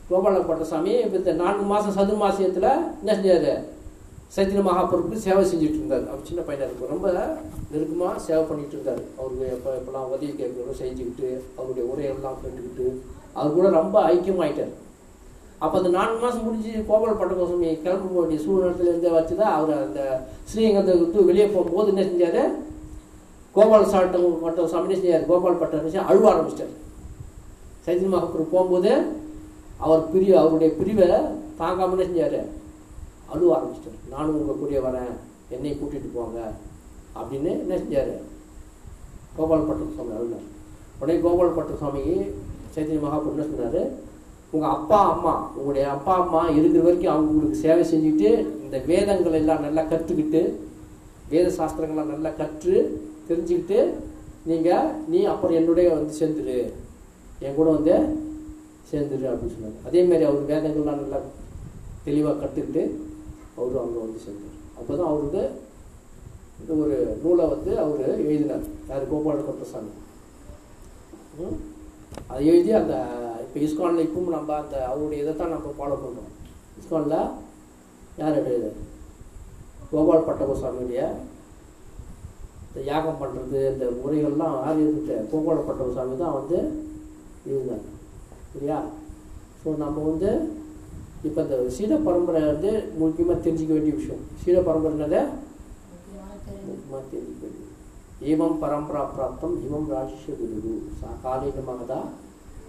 கோபாலப்பட்ட 0.09 0.63
சாமி 0.63 0.91
இப்போ 0.99 1.17
இந்த 1.17 1.33
நான்கு 1.33 1.63
மாதம் 1.63 1.95
சதுர்மாசியத்தில் 1.97 2.69
என்ன 3.01 3.11
செஞ்சார்? 3.17 3.49
சைத்திர 4.35 4.61
மகாபுருக்கு 4.67 5.25
சேவை 5.25 5.43
செஞ்சுட்டு 5.49 5.77
இருந்தார் 5.79 6.07
அவர் 6.11 6.27
சின்ன 6.29 6.41
பையனாக 6.47 6.67
இருக்கும் 6.69 6.91
ரொம்ப 6.93 7.07
நெருக்கமாக 7.71 8.19
சேவை 8.25 8.41
பண்ணிட்டு 8.49 8.75
இருந்தார் 8.77 9.01
அவருக்கு 9.19 9.45
எப்போ 9.55 9.69
எப்போலாம் 9.79 10.09
உதவி 10.09 10.31
கேட்கணும் 10.41 10.79
செஞ்சுக்கிட்டு 10.81 11.29
அவருடைய 11.57 11.85
உரையெல்லாம் 11.91 12.41
கேட்டுக்கிட்டு 12.41 12.87
அவர் 13.37 13.55
கூட 13.57 13.67
ரொம்ப 13.79 13.95
ஐக்கியமாயிட்டார். 14.11 14.73
அப்போ 15.63 15.75
அந்த 15.79 15.89
நான்கு 15.97 16.17
மாதம் 16.23 16.45
முடிஞ்சு 16.47 16.73
கோபால் 16.89 17.19
பட்டகோசாமி 17.19 17.69
கிளம்ப 17.83 18.19
வேண்டிய 18.19 18.39
சூழ்நிலத்தில் 18.43 18.89
இருந்தே 18.91 19.11
வச்சு 19.15 19.35
தான் 19.39 19.55
அவர் 19.57 19.71
அந்த 19.85 20.01
ஸ்ரீரங்கத்தை 20.49 20.95
விட்டு 20.99 21.27
வெளியே 21.29 21.47
போகும்போது 21.55 21.91
என்ன 21.93 22.03
செஞ்சார்? 22.09 22.41
கோபால் 23.55 23.91
சாட்டம் 23.93 24.27
மட்டும் 24.45 24.69
சாமி 24.73 24.95
செஞ்சார்? 24.99 25.25
கோபால் 25.31 25.59
பட்டம் 25.61 26.07
அழுவ 26.11 26.27
ஆரம்பிச்சிட்டார். 26.33 26.75
சைத்தன்ய 27.85 28.11
மகாபுரம் 28.13 28.53
போகும்போது 28.53 28.91
அவர் 29.85 30.07
பிரிவு 30.13 30.35
அவருடைய 30.43 30.69
பிரிவை 30.79 31.09
தாங்காம 31.61 31.97
செஞ்சார்? 32.03 32.39
அழுவ 33.31 33.49
ஆரம்பிச்சிட்டார் 33.55 34.11
நானும் 34.13 34.39
உங்கள் 34.39 34.59
கூடிய 34.61 34.79
வரேன். 34.87 35.13
என்னை 35.55 35.71
கூட்டிகிட்டு 35.79 36.09
போங்க. 36.17 36.39
அப்படின்னு 37.19 37.51
என்ன 37.63 37.77
செஞ்சார்? 37.83 38.13
கோபாலப்பட்ட 39.37 39.87
சுவாமி 39.95 40.13
அழுனார். 40.17 40.47
உடனே 40.99 41.15
கோபால்பட்ட 41.25 41.73
சுவாமி 41.81 42.03
சைத்தன்ய 42.73 42.99
மகாபுரம் 43.05 43.35
என்ன 43.35 43.47
சொன்னார்? 43.49 43.81
உங்கள் 44.53 44.73
அப்பா 44.75 44.99
அம்மா 45.13 45.33
உங்களுடைய 45.57 45.85
அப்பா 45.95 46.13
அம்மா 46.23 46.41
இருக்கிற 46.57 46.83
வரைக்கும் 46.83 47.13
அவங்க 47.13 47.31
உங்களுக்கு 47.31 47.63
சேவை 47.63 47.83
செஞ்சுட்டு 47.91 48.29
இந்த 48.63 48.77
வேதங்கள் 48.91 49.39
எல்லாம் 49.39 49.65
நல்லா 49.65 49.83
கற்றுக்கிட்டு 49.91 50.41
வேத 51.31 51.47
சாஸ்திரங்கள்லாம் 51.57 52.13
நல்லா 52.13 52.29
கற்று 52.41 52.75
தெரிஞ்சுக்கிட்டு 53.29 53.79
நீங்கள் 54.49 54.91
நீ 55.11 55.19
அப்புறம் 55.31 55.57
என்னுடைய 55.59 55.87
வந்து 55.95 56.13
சேர்ந்துரு. 56.19 56.59
என் 57.45 57.57
கூட 57.57 57.67
வந்து 57.77 57.95
சேர்ந்துரு 58.91 59.25
அப்படின்னு 59.31 59.55
சொன்னாங்க 59.55 59.81
அதேமாதிரி 59.87 60.27
அவர் 60.29 60.51
வேதங்கள்லாம் 60.53 61.01
நல்லா 61.03 61.19
தெளிவாக 62.05 62.37
கற்றுக்கிட்டு 62.43 62.83
அவரும் 63.57 63.83
அங்கே 63.83 63.99
வந்து 64.05 64.19
சேர்ந்தார். 64.25 64.57
அப்போ 64.79 64.91
தான் 64.99 65.11
அவருக்கு 65.11 65.43
இந்த 66.61 66.71
ஒரு 66.83 66.95
நூலை 67.23 67.45
வந்து 67.53 67.71
அவர் 67.83 68.03
எழுதினார். 68.29 68.65
யார்? 68.89 69.09
கோபால 69.11 69.45
கொட்டசாமி 69.47 69.93
அதை 72.31 72.41
எழுதி 72.51 72.71
அந்த 72.81 72.95
இப்போ 73.45 73.57
இஸ்கானில் 73.65 74.05
இப்பவும் 74.05 74.35
நம்ம 74.35 74.53
அந்த 74.61 74.75
அவருடைய 74.91 75.23
இதை 75.23 75.33
தான் 75.41 75.53
நம்ம 75.55 75.73
ஃபாலோ 75.77 75.97
பண்ணுறோம் 76.03 76.31
இஸ்கானில் 76.79 77.17
யார் 78.21 78.39
எழுது? 78.41 78.69
கோபால் 79.91 80.27
பட்டபசாமியுடைய 80.29 81.01
இந்த 82.67 82.79
யாகம் 82.91 83.19
பண்ணுறது 83.21 83.59
இந்த 83.73 83.85
முறைகள்லாம் 83.99 84.55
யார் 84.63 84.81
இருந்துட்டு 84.83 85.15
கோபால 85.31 85.59
பட்டபசாமி 85.69 86.17
தான் 86.23 86.37
வந்து 86.39 86.57
இருந்தாங்க 87.49 87.87
சரியா? 88.53 88.79
ஸோ 89.61 89.67
நம்ம 89.83 89.97
வந்து 90.09 90.31
இப்போ 91.27 91.39
இந்த 91.45 91.55
சீட 91.77 91.93
பரம்பரை 92.07 92.41
வந்து 92.51 92.71
முக்கியமாக 93.01 93.37
தெரிஞ்சிக்க 93.45 93.71
வேண்டிய 93.75 93.93
விஷயம். 93.99 94.21
சீட 94.41 94.57
பரம்பரைனால 94.67 95.15
முக்கியமாக 96.67 97.01
தெரிஞ்சிக்க 97.11 97.41
வேண்டியது 97.45 97.65
ஏவம் 98.31 98.59
பரம்பரா 98.61 99.01
பிராப்தம் 99.15 99.55
இவம் 99.65 99.89
ராஜிஷ 99.93 100.23
குரு 100.37 100.71
சா 100.99 101.09
காலிகமாக 101.23 101.81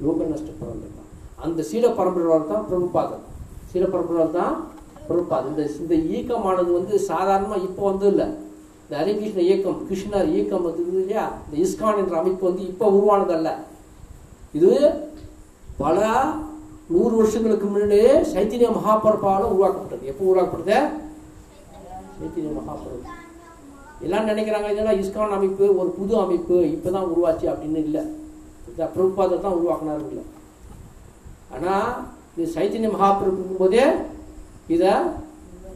யோக 0.06 0.18
நஷ்ட 0.32 0.50
பரம்பரை 0.62 0.90
தான் 0.96 1.08
அந்த 1.44 1.60
சீட 1.70 1.86
பரம்பரை 1.98 2.38
தான் 2.50 2.66
பிரபுபாதம். 2.70 3.24
சீட 3.70 3.84
பரம்பரை 3.94 4.26
தான் 4.38 4.54
பிரபுபாதம். 5.08 5.50
இந்த 5.52 5.64
இந்த 5.82 5.94
இயக்கமானது 6.10 6.70
வந்து 6.78 6.94
சாதாரணமாக 7.10 7.66
இப்போ 7.68 7.82
வந்து 7.90 8.06
இல்லை 8.12 8.26
இந்த 8.82 8.94
ஹரிகிருஷ்ண 9.00 9.40
இயக்கம் 9.48 9.80
கிருஷ்ணர் 9.88 10.30
இயக்கம் 10.34 10.66
வந்து 10.68 10.82
இல்லையா? 10.92 11.24
இந்த 11.46 11.56
இஸ்கான் 11.64 12.00
என்ற 12.02 12.14
அமைப்பு 12.20 12.44
வந்து 12.50 12.62
இப்போ 12.72 12.86
உருவானதல்ல. 12.98 13.50
இது 14.58 14.70
பல 15.82 15.98
நூறு 16.92 17.14
வருஷங்களுக்கு 17.20 17.66
முன்னாடியே 17.70 18.12
சைத்தன்ய 18.32 18.68
மகாபரப்பால 18.76 19.42
உருவாக்கப்பட்டது. 19.54 20.04
எப்போ 20.10 20.22
உருவாக்கப்பட்டது 20.30 20.78
சைத்தன்ய 22.18 22.52
மகாபரப்பு. 22.58 23.14
எல்லாம் 24.06 24.28
நினைக்கிறாங்க 24.30 24.68
இதெல்லாம் 24.72 25.00
இஸ்கான் 25.02 25.36
அமைப்பு 25.36 25.64
ஒரு 25.80 25.90
புது 25.98 26.14
அமைப்பு 26.24 26.56
இப்போ 26.74 26.88
தான் 26.96 27.08
உருவாச்சு 27.12 27.46
அப்படின்னு 27.52 27.80
இல்லை. 27.86 28.02
பிரபுபாதை 28.94 29.36
தான் 29.44 29.56
உருவாக்கினாரு 29.58 30.04
இல்லை. 30.10 30.24
ஆனால் 31.54 31.88
இது 32.34 32.52
சைத்தன்ய 32.56 32.90
மகாபிரபுக்கும் 32.96 33.62
போதே 33.62 33.84
இதை 34.74 34.92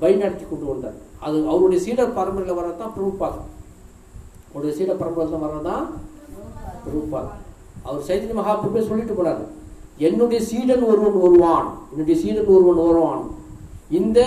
வழிநடத்தி 0.02 0.44
கொண்டு 0.50 0.66
வந்தார். 0.72 0.98
அது 1.26 1.36
அவருடைய 1.52 1.80
சீடர் 1.86 2.16
பரம்பரையில் 2.18 2.58
வர்றதுதான் 2.58 2.94
பிரபுபாதம் 2.96 3.48
அவருடைய 4.50 4.74
சீடர் 4.78 5.00
பரம்பரையில் 5.02 5.34
தான் 5.34 5.44
வர்றதுதான் 5.46 5.84
பிரபுபாதம் 6.84 7.40
அவர் 7.86 8.06
சைத்தன்ய 8.08 8.36
மகாபிரபு 8.40 8.88
சொல்லிட்டு 8.90 9.16
போனார். 9.18 9.44
என்னுடைய 9.98 10.44
சீடன் 10.44 10.82
ஒருவன் 10.82 11.20
வருவான். 11.20 11.78
என்னுடைய 11.90 12.20
சீடன் 12.20 12.46
ஒருவன் 12.46 12.86
வருவான். 12.86 13.22
இந்த 13.90 14.20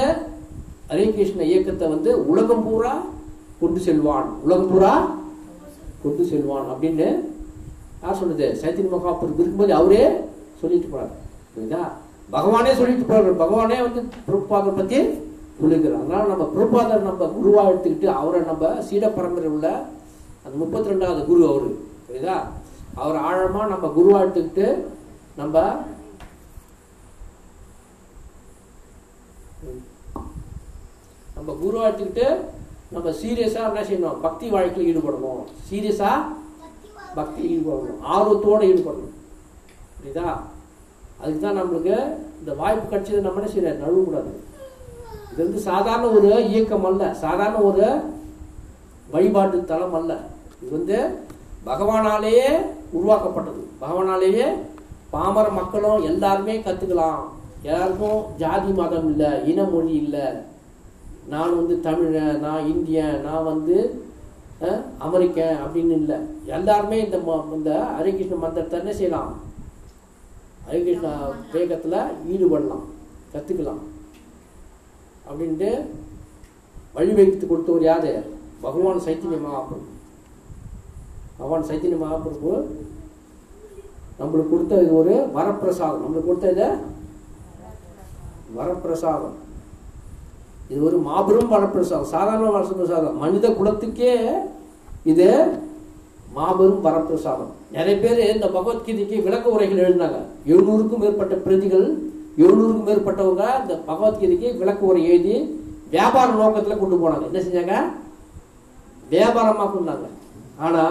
ஹரே 0.89 1.13
கிருஷ்ண 1.13 1.43
இயக்கத்தை 1.43 1.87
வந்து 1.87 2.27
உலகம் 2.27 2.63
பூரா 2.63 3.01
கொண்டு 3.59 3.79
செல்வான். 3.79 4.29
உலகம் 4.43 4.69
பூரா 4.69 5.15
கொண்டு 6.03 6.25
செல்வான் 6.25 6.67
அப்படின்னு 6.71 7.07
யார் 8.03 8.19
சொல்லுது 8.21 8.47
சைத்தன்ய 8.61 8.89
மகாபுர் 8.93 9.33
இருக்கும்போது 9.33 9.73
அவரே 9.73 10.09
சொல்லிட்டு 10.61 10.97
போறாரு. 10.97 11.13
புரியுதா? 11.53 11.83
பகவானே 12.31 12.73
சொல்லிட்டு 12.73 13.13
போறாரு. 13.13 13.31
பகவானே 13.43 13.77
வந்து 13.81 14.01
பிரபாதர் 14.27 14.77
பத்தி 14.77 14.99
சொல்லுகிறார். 15.59 16.01
அதனால 16.01 16.27
நம்ம 16.27 16.49
பிரபாதர் 16.55 17.07
நம்ம 17.07 17.25
குருவா 17.37 17.63
எடுத்துக்கிட்டு 17.71 18.05
அவரை 18.05 18.41
நம்ம 18.41 18.69
சீட 18.89 19.09
பரம்பரை 19.15 19.49
உள்ள 19.49 19.85
அந்த 20.43 20.57
முப்பத்தி 20.57 20.89
ரெண்டாவது 20.89 21.25
குரு 21.25 21.47
அவரு. 21.47 21.79
புரியுதா? 22.07 22.37
அவர் 22.95 23.15
ஆழமா 23.15 23.67
நம்ம 23.67 23.91
குருவா 23.97 24.21
எடுத்துக்கிட்டு 24.23 24.85
நம்ம 25.39 25.55
நம்ம 31.37 31.53
குரு 31.61 31.77
எடுத்துக்கிட்டு 31.85 32.27
நம்ம 32.93 33.07
சீரியஸா 33.21 33.61
என்ன 33.69 33.81
செய்யணும்? 33.87 34.21
பக்தி 34.25 34.45
வாழ்க்கையில் 34.53 34.89
ஈடுபடணும். 34.91 35.41
சீரியஸா 35.69 36.11
பக்தி 37.17 37.41
ஈடுபடணும். 37.53 38.01
ஆர்வத்தோட 38.15 38.61
ஈடுபடணும். 38.71 39.13
புரியுதா? 39.97 40.27
அதுக்கு 41.21 41.41
தான் 41.45 41.59
நம்மளுக்கு 41.59 41.95
இந்த 42.39 42.53
வாய்ப்பு 42.61 42.85
கிடைச்சது 42.91 43.25
நம்ம 43.25 43.41
என்ன 43.41 43.51
செய்யணும் 43.51 43.83
நழுவக்கூடாது. 43.83 44.31
இது 45.31 45.39
வந்து 45.45 45.61
சாதாரண 45.69 46.05
ஒரு 46.17 46.29
இயக்கம் 46.51 46.87
அல்ல. 46.89 47.03
சாதாரண 47.23 47.57
ஒரு 47.69 47.85
வழிபாட்டு 49.13 49.57
தலம் 49.71 49.97
அல்ல. 49.99 50.13
இது 50.61 50.71
வந்து 50.77 50.97
பகவானாலேயே 51.67 52.49
உருவாக்கப்பட்டது. 52.97 53.61
பகவானாலேயே 53.83 54.47
பாமர 55.15 55.51
மக்களும் 55.51 56.03
எல்லாருமே 56.03 56.59
கத்துக்கலாம். 56.59 57.19
எல்லாருக்கும் 57.61 58.23
ஜாதி 58.37 58.71
மதம் 58.71 59.07
இல்லை 59.07 59.51
இன 59.51 59.63
மொழி 59.63 59.93
இல்லை. 59.93 60.21
நான் 61.27 61.55
வந்து 61.55 61.79
தமிழன் 61.79 62.39
நான் 62.39 62.65
இந்தியன் 62.65 63.21
நான் 63.21 63.43
வந்து 63.43 64.03
அமெரிக்கன் 64.99 65.57
அப்படின்னு 65.65 65.91
இல்லை. 65.91 66.17
எல்லாருமே 66.45 67.03
இந்த 67.03 67.17
ம- 67.17 67.53
இந்த 67.53 67.87
ஹரிகிருஷ்ண 67.99 68.37
மந்திரத்தை 68.37 68.79
என்ன 68.79 68.93
செய்யலாம்? 68.93 69.33
ஹரிகிருஷ்ண 70.71 71.11
வேகத்தில் 71.53 72.11
ஈடுபடலாம் 72.31 72.83
கற்றுக்கலாம் 73.33 73.81
அப்படின்ட்டு 75.29 75.85
வழிவகுத்து 76.95 77.47
கொடுத்தவர் 77.47 77.83
யாரு? 77.83 78.37
பகவான் 78.61 78.97
சைத்தன்ய 78.97 79.39
மகாபிரபு. 79.45 79.77
பகவான் 81.37 81.63
சைத்தன்ய 81.63 81.97
மகாபிரபு 82.03 82.63
நம்மளுக்கு 84.19 84.49
கொடுத்த 84.49 84.81
இது 84.83 84.93
ஒரு 85.01 85.13
வரப்பிரசாதம். 85.37 86.03
நம்மளுக்கு 86.03 86.29
கொடுத்த 86.29 86.51
இது 86.51 86.67
வரப்பிரசாதம். 88.57 89.35
இது 90.69 90.83
ஒரு 90.83 90.97
மாபெரும் 90.97 91.51
வரப்பிரசாதம். 91.51 92.11
சாதாரண 92.15 92.47
வரப்பிரசாதம். 92.57 93.17
மனித 93.23 93.49
குலத்துக்கே 93.49 94.13
இது 95.03 95.27
மாபெரும் 96.37 96.85
வரப்பிரசாதம். 96.85 97.51
நிறைய 97.75 97.95
பேர் 98.03 98.35
இந்த 98.35 98.47
பகவத்கீதைக்கு 98.55 99.23
விளக்க 99.23 99.49
உரைகள் 99.49 99.83
எழுதினாங்க. 99.85 100.19
எழுநூறுக்கும் 100.47 101.03
மேற்பட்ட 101.03 101.35
பிரதிகள் 101.35 101.85
எழுநூறுக்கும் 102.37 102.87
மேற்பட்டவங்க 102.89 103.43
இந்த 103.61 103.75
பகவத்கீதைக்கு 103.89 104.57
விளக்க 104.57 104.85
உரை 104.85 105.03
எழுதி 105.09 105.35
வியாபார 105.89 106.29
நோக்கத்தில் 106.31 106.79
கொண்டு 106.79 106.95
போனாங்க. 107.03 107.25
என்ன 107.29 107.39
செஞ்சாங்க? 107.45 107.75
வியாபாரமாக 109.13 109.69
கொண்டாங்க. 109.75 110.07
ஆனா 110.59 110.83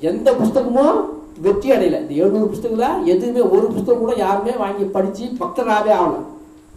எந்த 0.00 0.28
புஸ்தகமும் 0.32 0.98
வெற்றி 1.44 1.68
அடையல. 1.74 2.00
இந்த 2.02 2.14
எழுநூறு 2.22 2.46
புஸ்தகத்துல 2.52 2.86
எதுவுமே 3.12 3.42
ஒரு 3.54 3.66
புஸ்தகம் 3.74 4.02
கூட 4.04 4.12
யாருமே 4.24 4.52
வாங்கி 4.62 4.84
படிச்சு 4.96 5.24
பக்தராகவே 5.40 5.92
ஆகணும் 6.00 6.26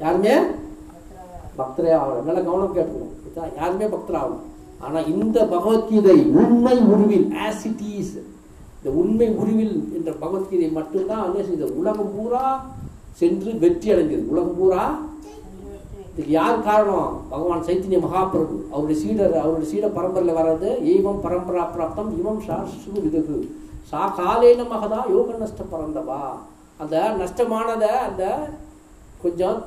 யாருமே? 0.03 0.33
பக்தரே 1.59 1.91
ஆகணும் 1.99 2.27
நல்ல 2.27 2.39
கவனம் 2.47 2.75
கேட்டுக்கணும். 2.77 3.13
யாருமே 3.59 3.87
பக்தர் 3.95 4.19
ஆகல 4.21 4.37
ஆனா 4.85 4.99
இந்த 5.13 5.37
பகவத்கீதை 5.53 6.17
உண்மை 6.41 6.75
உருவில் 6.91 7.27
ஆஸ் 7.45 7.63
இட் 7.69 7.85
இஸ் 7.99 8.13
இந்த 8.77 8.89
உண்மை 9.01 9.27
உருவில் 9.41 9.75
என்ற 9.97 10.09
பகவத்கீதை 10.21 10.67
மட்டும்தான் 10.77 11.23
வந்து 11.25 11.53
இந்த 11.55 11.67
உலகம் 11.79 12.11
பூரா 12.15 12.43
சென்று 13.21 13.51
வெற்றி 13.63 13.87
அடைந்தது. 13.93 14.23
உலகம் 14.33 14.57
பூரா? 14.59 14.83
இதுக்கு 16.11 16.31
யார் 16.37 16.63
காரணம்? 16.67 17.11
பகவான் 17.31 17.65
சைத்தன்ய 17.67 17.99
மகாபிரபு. 18.05 18.55
அவருடைய 18.73 18.97
சீடர் 19.01 19.35
அவருடைய 19.41 19.67
சீட 19.71 19.87
பரம்பரையில் 19.97 20.37
வர்றது 20.39 20.69
எய்வம் 20.93 21.23
பரம்பரா 21.25 21.63
பிராப்தம் 21.75 22.09
இவம் 22.19 22.41
சாஸ்து 22.47 23.01
விதகு 23.05 23.37
சா 23.91 24.01
காலேன 24.19 24.61
மகதா 24.73 24.99
யோக 25.15 25.35
நஷ்டம் 25.41 25.73
பறந்தவா. 25.73 26.21
அந்த 26.81 26.95
நஷ்டமானதை 27.21 27.91
அந்த 28.07 28.23
கொஞ்சம் 29.23 29.57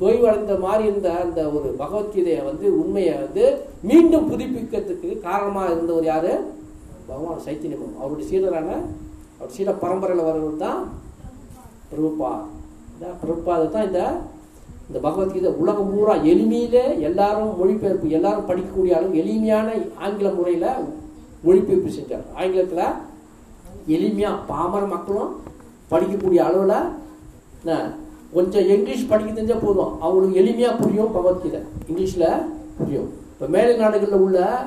தொய்வடைந்த 0.00 0.54
மாதிரி 0.64 0.84
இருந்த 0.88 1.10
அந்த 1.24 1.40
ஒரு 1.56 1.68
பகவத்கீதையை 1.82 2.40
வந்து 2.48 2.66
உண்மையை 2.80 3.14
வந்து 3.22 3.44
மீண்டும் 3.90 4.28
புதுப்பிக்கிறதுக்கு 4.30 5.10
காரணமாக 5.28 5.72
இருந்தவர் 5.74 6.08
யார்? 6.12 6.32
பகவான் 7.08 7.44
சைத்தன்யம் 7.46 7.98
அவருடைய 8.00 8.26
சீடரான 8.30 8.70
அவர் 9.38 9.54
சீட 9.56 9.72
பரம்பரையில் 9.82 10.28
வரவர் 10.28 10.62
தான் 10.64 10.80
பிரபுப்பா 11.90 12.32
இந்த 12.92 13.06
பிரபுபாதை 13.22 13.66
தான் 13.74 13.86
இந்த 13.88 14.00
இந்த 14.88 14.98
பகவத்கீதை 15.06 15.50
உலகம் 15.62 15.90
பூரா 15.92 16.14
எளிமையிலே 16.32 16.84
எல்லாரும் 17.08 17.52
மொழிபெயர்ப்பு 17.60 18.16
எல்லாரும் 18.18 18.48
படிக்கக்கூடிய 18.50 18.92
அளவு 18.98 19.20
எளிமையான 19.22 19.68
ஆங்கில 20.04 20.28
முறையில் 20.30 20.68
மொழிபெயர்ப்பு 21.46 21.90
செஞ்சார். 21.96 22.26
ஆங்கிலத்தில் 22.34 22.84
எளிமையாக 23.88 24.34
பாமர 24.46 24.86
மக்களும் 24.86 25.36
படிக்கக்கூடிய 25.90 26.36
அளவில் 26.36 27.74
கொஞ்சம் 28.32 28.68
இங்கிலீஷ் 28.68 29.08
படிக்க 29.08 29.40
தெரிஞ்சால் 29.40 29.64
போதும். 29.64 30.00
அவங்களுக்கு 30.00 30.40
எளிமையாக 30.40 30.80
புரியும் 30.80 31.12
பகவத்கீதை. 31.12 31.60
இங்கிலீஷில் 31.88 32.42
புரியும். 32.78 33.10
இப்போ 33.32 33.46
மேலை 33.46 33.76
நாடுகளில் 33.76 34.14
உள்ள 34.14 34.66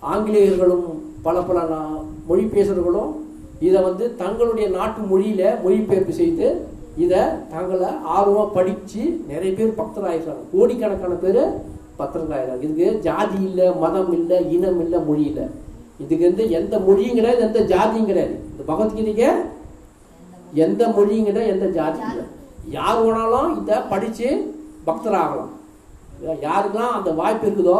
ஆங்கிலேயர்களும் 0.00 1.02
பல 1.22 1.40
பல 1.40 1.62
நா- 1.62 2.04
மொழி 2.26 2.44
பேசுகிறவர்களும் 2.44 3.12
இதை 3.60 3.82
வந்து 3.82 4.16
தங்களுடைய 4.16 4.68
நாட்டு 4.68 5.00
மொழியில் 5.00 5.62
மொழிபெயர்ப்பு 5.62 6.12
செய்து 6.12 6.66
இதை 6.96 7.18
தங்களை 7.50 7.88
ஆர்வமாக 8.04 8.48
படித்து 8.48 9.20
நிறைய 9.28 9.54
பேர் 9.54 9.74
பக்தராயிருக்காங்க 9.76 10.58
கோடிக்கணக்கான 10.58 11.14
பேர் 11.14 11.50
பக்தர்களாயிருக்காங்க 11.98 12.62
இதுக்கு 12.62 12.98
ஜாதி 13.00 13.44
இல்லை 13.44 13.74
மதம் 13.74 14.12
இல்லை 14.12 14.52
இனம் 14.52 14.80
இல்லை 14.80 14.98
மொழி 15.00 15.24
இல்லை. 15.24 15.44
இதுக்கு 15.98 16.26
வந்து 16.26 16.50
எந்த 16.50 16.78
மொழியும் 16.78 17.14
கிடையாது 17.14 17.42
எந்த 17.42 17.76
ஜாதியும் 17.76 18.04
கிடையாது. 18.04 18.48
இந்த 18.60 18.72
பகவத்கீதைக்கு 18.72 19.28
எந்த 20.54 20.86
மொழிங்கிட்ட 20.86 21.46
எந்த 21.46 21.66
ஜாதி 21.66 21.98
இல்லை. 22.08 22.24
யார் 22.68 22.98
வேணாலும் 23.04 23.62
இதை 23.62 23.76
படிச்சு 23.90 24.28
பக்தராகலாம் 24.86 25.52
யாருக்கெல்லாம் 26.24 26.96
அந்த 26.98 27.10
வாய்ப்பு 27.10 27.46
இருக்குதோ 27.48 27.78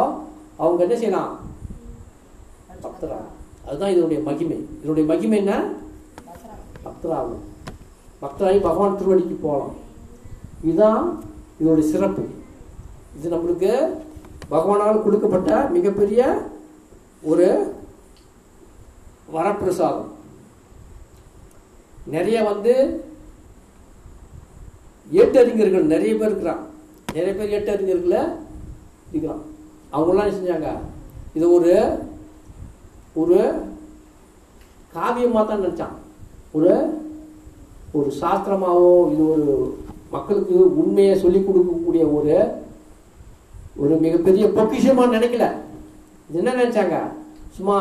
அவங்க 0.57 0.83
என்ன 0.85 0.95
செய்யலாம்? 0.95 1.33
பக்தராகலாம் 2.85 3.35
அதுதான் 3.67 3.89
இதனுடைய 3.89 4.23
மகிமை. 4.23 4.57
இதனுடைய 4.77 5.13
மகிமை 5.13 5.37
என்ன? 5.37 5.53
பக்தராகணும். 6.85 7.43
பக்தராகி 8.21 8.61
பகவான் 8.61 8.97
திருவடிக்கு 8.97 9.37
போகலாம். 9.41 9.75
இதுதான் 10.63 11.21
இதனுடைய 11.59 11.89
சிறப்பு. 11.91 12.23
இது 13.17 13.35
நம்மளுக்கு 13.35 13.71
பகவானால் 14.51 15.03
கொடுக்கப்பட்ட 15.03 15.51
மிகப்பெரிய 15.75 16.21
ஒரு 17.23 17.75
வரப்பிரசாதம். 19.35 20.09
நிறைய 22.05 22.37
வந்து 22.43 22.73
ஏட்டறிஞர்கள் 25.09 25.91
நிறைய 25.93 26.17
பேர் 26.17 26.31
இருக்கிறான் 26.31 26.63
நிறைய 27.13 27.33
பேர் 27.35 27.53
ஏட்டறிஞர்கள 27.57 28.17
இருக்கிறான் 29.11 29.43
அவங்களாம் 29.93 30.35
செஞ்சாங்க? 30.37 30.69
இது 31.33 31.45
ஒரு 31.57 31.73
ஒரு 33.21 33.37
காவியமாக 34.95 35.43
தான் 35.47 35.63
நினச்சான் 35.63 35.95
ஒரு 36.57 36.71
ஒரு 37.93 38.09
சாஸ்திரமாகவோ 38.21 38.93
இது 39.13 39.23
ஒரு 39.33 39.45
மக்களுக்கு 40.11 40.55
உண்மையை 40.81 41.13
சொல்லிக் 41.19 41.47
கொடுக்கக்கூடிய 41.47 42.03
ஒரு 42.17 42.35
ஒரு 43.81 43.93
மிகப்பெரிய 43.95 44.45
பொக்கிஷமாக 44.47 45.13
நினைக்கல. 45.15 45.45
என்ன 46.39 46.53
நினச்சாங்க? 46.53 46.97
சும்மா 47.57 47.77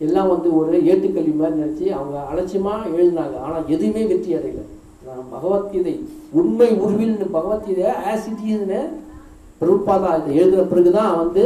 எல்லாம் 0.00 0.30
வந்து 0.34 0.48
ஒரு 0.58 0.72
ஏட்டுக்கல்வி 0.90 1.34
மாதிரி 1.40 1.60
நினச்சி 1.60 1.84
அவங்க 1.98 2.16
அலட்சியமாக 2.30 2.90
எழுதினாங்க. 2.96 3.36
ஆனால் 3.46 3.68
எதுவுமே 3.74 4.02
வெற்றி 4.12 4.32
அடையல. 4.38 4.64
நான் 5.06 5.30
பகவத்கீதை 5.34 5.94
உண்மை 6.40 6.68
உருவில் 6.84 7.16
பகவத்கீதை 7.36 7.86
ஆசிட்டின்னு 8.10 8.80
பிரபுபாதா 9.60 10.10
இதை 10.20 10.32
எழுதின 10.40 10.66
பிறகுதான் 10.72 11.12
வந்து 11.22 11.44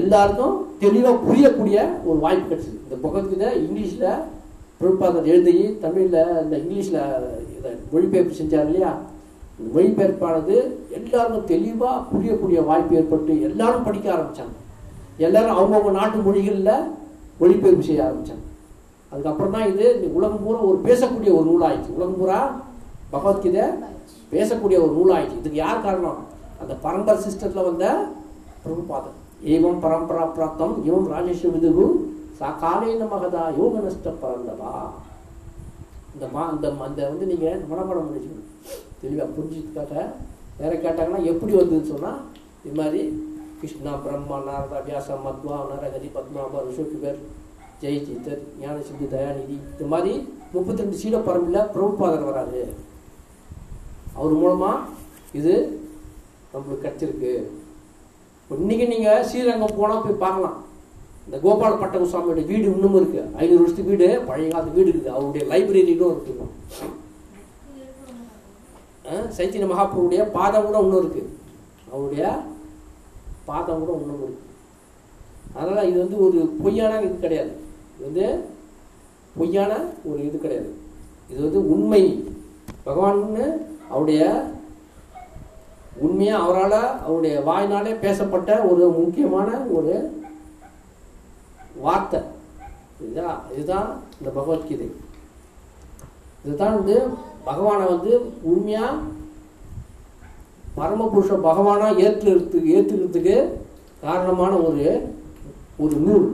எல்லாருக்கும் 0.00 0.56
தெளிவாக 0.82 1.22
புரியக்கூடிய 1.26 1.78
ஒரு 2.08 2.18
வாய்ப்பு 2.24 2.48
கிடைச்சிது. 2.48 2.78
இந்த 2.86 2.96
பகவத்கீதை 3.04 3.50
இங்கிலீஷில் 3.64 4.08
பிரபுபாதர் 4.80 5.30
எழுதி 5.32 5.54
தமிழில் 5.84 6.18
இந்த 6.44 6.54
இங்கிலீஷில் 6.62 7.00
இதை 7.56 7.70
மொழிபெயர்ப்பு 7.92 8.40
செஞ்சார் 8.40 8.66
இல்லையா? 8.68 8.90
இந்த 9.58 9.68
மொழிபெயர்ப்பானது 9.76 10.56
எல்லாருக்கும் 10.98 11.48
தெளிவாக 11.52 12.04
புரியக்கூடிய 12.10 12.58
வாய்ப்பு 12.70 12.96
ஏற்பட்டு 13.00 13.32
எல்லாரும் 13.48 13.86
படிக்க 13.88 14.06
ஆரம்பித்தாங்க 14.16 14.56
எல்லாரும் 15.26 15.58
அவங்கவுங்க 15.58 15.92
நாட்டு 16.00 16.18
மொழிகளில் 16.26 16.74
மொழிபெயர்ப்பு 17.40 17.88
செய்ய 17.88 18.06
ஆரம்பித்தாங்க 18.06 18.44
அதுக்கப்புறம் 19.12 19.54
தான் 19.56 19.68
இது 19.72 19.84
இந்த 19.96 20.08
உலகம் 20.18 20.42
பூரா 20.46 20.58
ஒரு 20.70 20.78
பேசக்கூடிய 20.88 21.30
ஒரு 21.38 21.46
நூலாயிடுச்சு. 21.50 21.96
உலகம் 21.98 22.18
பூரா 22.20 22.40
பகவத்கீதை 23.12 23.64
பேசக்கூடிய 24.32 24.78
ஒரு 24.84 24.92
நூலாயிடுச்சு. 24.98 25.40
இதுக்கு 25.42 25.60
யார் 25.64 25.84
காரணம்? 25.86 26.18
அந்த 26.62 26.72
பரம்பரை 26.84 27.20
சிஸ்டத்தில் 27.26 27.68
வந்த 27.68 27.86
பிரபுபாதம் 28.64 29.16
ஏவம் 29.54 29.82
பரம்பரா 29.84 30.24
பிராப்தம் 30.36 30.74
இவம் 30.88 31.10
ராஜேஸ்வர 31.14 31.52
விதுகு 31.56 31.86
சா 32.38 32.48
காலேன 32.62 33.06
மகதா 33.12 33.42
யோக 33.58 33.74
நஷ்ட 33.84 34.08
பரந்தவா. 34.22 34.72
இந்த 36.14 36.26
மா 36.34 36.42
இந்த 36.54 36.66
அந்த 36.86 37.00
வந்து 37.12 37.26
நீங்கள் 37.32 37.62
மனப்பாடம் 37.70 38.08
பண்ணிக்கணும். 38.08 38.48
தெளிவாக 39.02 39.28
புரிஞ்சதுக்காக 39.36 39.92
வேற 40.60 40.72
கேட்டாங்கன்னா 40.84 41.20
எப்படி 41.32 41.52
வந்ததுன்னு 41.58 41.90
சொன்னால் 41.92 42.20
இது 42.64 42.74
மாதிரி 42.80 43.00
கிருஷ்ணா 43.60 43.92
பிரம்மா 44.04 44.36
நாரதா 44.46 44.78
வியாசா 44.86 45.14
மத்வா 45.26 45.56
நரகதி 45.70 46.08
பத்மாபா 46.16 46.58
ரிஷோகிபர் 46.66 47.18
ஜெய் 47.82 48.04
சித்தர் 48.08 48.42
ஞான 48.60 48.76
சித்தி 48.88 49.06
தயாநிதி 49.14 49.56
இந்த 49.72 49.86
மாதிரி 49.92 50.12
முப்பத்தி 50.52 50.82
ரெண்டு 50.82 51.00
சீட 51.00 51.16
பரம்பில் 51.28 51.68
பிரபுபாதர் 51.74 52.28
வராரு. 52.28 52.62
அவர் 54.18 54.34
மூலமா 54.42 54.70
இது 55.38 55.54
நம்மளுக்கு 56.52 56.84
கிடைச்சிருக்கு. 56.84 57.32
இன்னைக்கு 58.50 58.86
நீங்க 58.92 59.08
ஸ்ரீரங்கம் 59.30 59.76
போனா 59.78 59.96
போய் 60.04 60.22
பார்க்கலாம். 60.24 60.58
இந்த 61.26 61.38
கோபால 61.44 61.72
பட்டபசுவாமியோட 61.80 62.42
வீடு 62.50 62.66
இன்னும் 62.74 62.96
இருக்கு. 63.00 63.22
ஐநூறு 63.40 63.62
வருஷத்துக்கு 63.62 63.92
வீடு 63.94 64.08
பழைய 64.28 64.48
காலத்து 64.52 64.76
வீடு 64.78 64.92
இருக்குது. 64.92 65.14
அவருடைய 65.16 65.44
லைப்ரரியிலும் 65.52 65.94
இன்னும் 65.96 66.14
இருக்கு 66.14 66.34
சைத்தன்ய 69.36 69.66
மகாபுருடைய 69.72 70.22
பாதம் 70.38 70.66
கூட 70.68 70.78
இன்னும் 70.84 71.02
இருக்கு. 71.02 71.24
அவருடைய 71.92 72.24
பாதம் 73.48 73.80
கூட 73.80 73.92
உண்ண 73.98 74.12
முடியும் 74.20 74.44
அதனால் 75.58 75.88
இது 75.90 75.98
வந்து 76.04 76.18
ஒரு 76.26 76.38
பொய்யான 76.62 77.00
இது 77.06 77.14
கிடையாது. 77.24 77.52
இது 77.94 78.06
வந்து 78.08 78.26
பொய்யான 79.38 79.72
ஒரு 80.10 80.18
இது 80.28 80.36
கிடையாது. 80.44 80.70
இது 81.30 81.40
வந்து 81.46 81.60
உண்மை. 81.74 82.02
பகவான்னு 82.86 83.46
அவருடைய 83.90 84.22
உண்மையாக 86.06 86.44
அவரால் 86.46 86.80
அவருடைய 87.04 87.36
வாயினாலே 87.48 87.92
பேசப்பட்ட 88.04 88.50
ஒரு 88.70 88.84
முக்கியமான 88.98 89.48
ஒரு 89.76 89.92
வார்த்தை. 91.84 92.20
இதுதான் 93.04 93.38
இதுதான் 93.54 93.88
இந்த 94.18 94.30
பகவத்கீதை. 94.36 94.88
இதுதான் 96.44 96.76
வந்து 96.78 96.96
பகவானை 97.48 97.84
வந்து 97.94 98.12
உண்மையாக 98.52 98.96
பரமபுருஷ 100.78 101.30
பகவானா 101.48 101.86
ஏற்றுக்கிறதுக்கு 102.04 102.74
ஏற்றுக்கிறதுக்கு 102.76 103.36
காரணமான 104.04 104.52
ஒரு 104.68 104.84
ஒரு 105.84 105.96
நூல். 106.06 106.26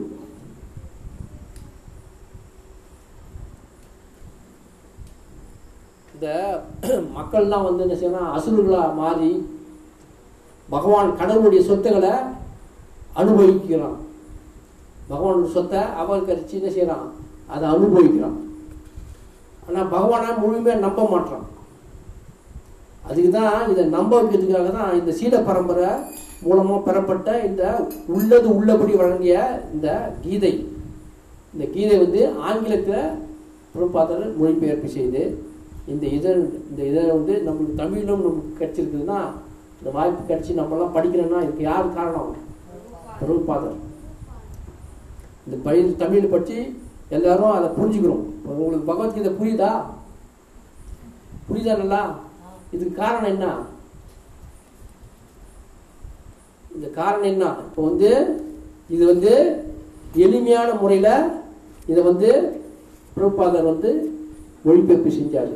இந்த 6.15 6.29
மக்கள்லாம் 7.17 7.67
வந்து 7.67 7.85
என்ன 7.85 7.97
செய்யணும் 8.01 8.35
அசுரர்களாக 8.37 8.99
மாறி 9.01 9.31
பகவான் 10.75 11.17
கடவுளுடைய 11.21 11.63
சொத்துக்களை 11.69 12.15
அனுபவிக்கிறான். 13.21 13.99
பகவானுடைய 15.11 15.51
சொத்தை 15.57 15.81
அபகரிச்சு 16.03 16.55
என்ன 16.61 16.71
செய்யறான்? 16.77 17.09
அதை 17.55 17.65
அனுபவிக்கிறான். 17.75 18.39
ஆனால் 19.67 19.91
பகவானை 19.97 20.31
முழுமையாக 20.43 20.85
நம்ப 20.87 21.03
மாட்டான். 21.13 21.45
அதுக்கு 23.09 23.31
தான் 23.39 23.71
இதை 23.73 23.83
நம்ப 23.97 24.13
வைக்கிறதுக்காக 24.19 24.69
தான் 24.79 24.93
இந்த 24.99 25.13
சீட 25.19 25.41
பரம்பரை 25.49 25.89
மூலமாக 26.47 26.79
பெறப்பட்ட 26.87 27.29
இந்த 27.49 27.63
உள்ளது 28.17 28.49
உள்ளபடி 28.59 28.95
வழங்கிய 29.01 29.37
இந்த 29.75 29.89
கீதை. 30.25 30.53
இந்த 31.55 31.65
கீதை 31.75 31.97
வந்து 32.05 32.23
ஆங்கிலத்தில் 32.49 33.05
பிரபாதர் 33.75 34.25
மொழிபெயர்ப்பு 34.41 34.89
செய்து 34.97 35.23
இந்த 35.93 36.05
இதழ் 36.17 36.43
இந்த 36.71 36.81
இதழை 36.91 37.11
வந்து 37.19 37.35
நம்மளுக்கு 37.47 37.81
தமிழும் 37.83 38.25
நமக்கு 38.27 38.53
கிடச்சிருக்குதுன்னா 38.61 39.21
இந்த 39.79 39.91
வாய்ப்பு 39.97 40.23
கிடைச்சி 40.29 40.53
நம்மலாம் 40.61 40.95
படிக்கிறோன்னா 40.97 41.41
இதுக்கு 41.45 41.65
யார் 41.71 41.97
காரணம்? 41.99 42.31
பிரபுபாதர் 43.19 43.81
இந்த 45.47 45.57
பயிர் 45.67 45.91
தமிழ் 46.03 46.33
பற்றி 46.35 46.59
எல்லாரும் 47.17 47.57
அதை 47.57 47.69
புரிஞ்சுக்கிறோம். 47.79 48.23
உங்களுக்கு 48.61 48.91
பகவத்கீதை 48.91 49.33
புரியுதா? 49.41 49.73
புரியுதா 51.49 51.75
நல்லா? 51.83 52.03
இதுக்கு 52.75 52.95
காரணம் 53.03 53.33
என்ன? 53.35 53.47
இந்த 56.77 56.87
காரணம் 57.01 57.31
என்ன? 57.33 57.45
இப்போ 57.67 57.83
வந்து 57.91 58.11
இது 58.95 59.03
வந்து 59.13 59.33
எளிமையான 60.25 60.69
முறையில் 60.81 61.15
இதை 61.91 62.01
வந்து 62.11 62.29
பிரபுபாதர் 63.17 63.71
வந்து 63.73 63.91
மொழிபெயர்ப்பு 64.67 65.11
செஞ்சார். 65.19 65.53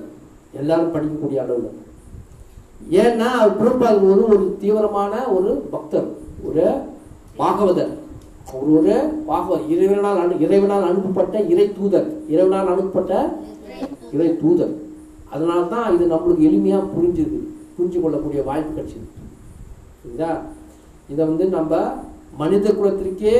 எல்லாரும் 0.60 0.94
படிக்கக்கூடிய 0.94 1.38
அளவில். 1.44 1.76
ஏன்னா 3.02 3.28
அவர் 3.38 3.58
பிரபுபாதர் 3.60 4.08
ஒரு 4.12 4.22
ஒரு 4.32 4.44
தீவிரமான 4.62 5.14
ஒரு 5.36 5.50
பக்தர் 5.74 6.08
ஒரு 6.48 6.64
பாகவதர். 7.40 7.94
அவர் 8.50 8.68
ஒரு 8.78 8.94
பாகவதர். 9.30 9.70
இறைவனால் 9.74 10.20
அனு 10.24 10.42
இறைவனால் 10.44 10.88
அனுப்பப்பட்ட 10.90 11.38
இறை 11.52 11.66
தூதர். 11.78 12.08
இறைவனால் 12.34 12.72
அனுப்பப்பட்ட 12.74 13.14
இறை 14.14 14.28
தூதர். 14.42 14.74
அதனால 15.34 15.60
தான் 15.74 15.88
இது 15.94 16.04
நம்மளுக்கு 16.12 16.46
எளிமையாக 16.48 16.90
புரிஞ்சுது 16.94 17.38
புரிஞ்சு 17.76 17.98
கொள்ளக்கூடிய 18.02 18.40
வாய்ப்பு 18.50 18.70
கிடைச்சிது. 18.76 19.06
சரிங்களா 20.00 20.30
இதை 21.12 21.22
வந்து 21.30 21.44
நம்ம 21.56 21.72
மனித 22.40 22.72
குலத்திற்கே 22.78 23.36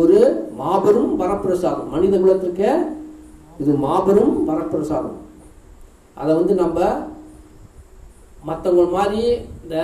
ஒரு 0.00 0.18
மாபெரும் 0.60 1.10
வரப்பிரசாதம். 1.22 1.90
மனித 1.94 2.14
குலத்திற்கே 2.22 2.70
இது 3.62 3.72
மாபெரும் 3.86 4.34
வரப்பிரசாதம். 4.48 5.18
அதை 6.20 6.30
வந்து 6.38 6.54
நம்ம 6.62 6.78
மற்றவங்க 8.48 8.86
மாதிரி 8.96 9.20
இந்த 9.62 9.76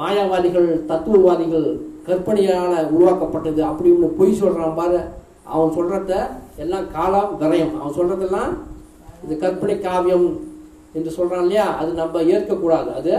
மாயாவாதிகள் 0.00 0.68
தத்துவவாதிகள் 0.90 1.66
கற்பனையால் 2.06 2.90
உருவாக்கப்பட்டது 2.94 3.60
அப்படி 3.70 3.88
ஒன்று 3.94 4.16
பொய் 4.20 4.38
சொல்கிறான் 4.42 4.78
பாரு. 4.78 5.00
அவன் 5.54 5.74
சொல்கிறத 5.76 6.12
எல்லாம் 6.62 6.86
காலம் 6.96 7.32
விரயம். 7.40 7.74
அவன் 7.80 7.96
சொல்கிறதெல்லாம் 7.98 8.52
இது 9.24 9.38
கற்பனை 9.38 9.80
காவியம் 9.80 10.26
என்று 10.92 11.10
சொல்கிறான் 11.10 11.40
இல்லையா? 11.40 11.66
அது 11.80 11.92
நம்ம 11.92 12.22
ஏற்கக்கூடாது. 12.34 12.90
அது 12.98 13.12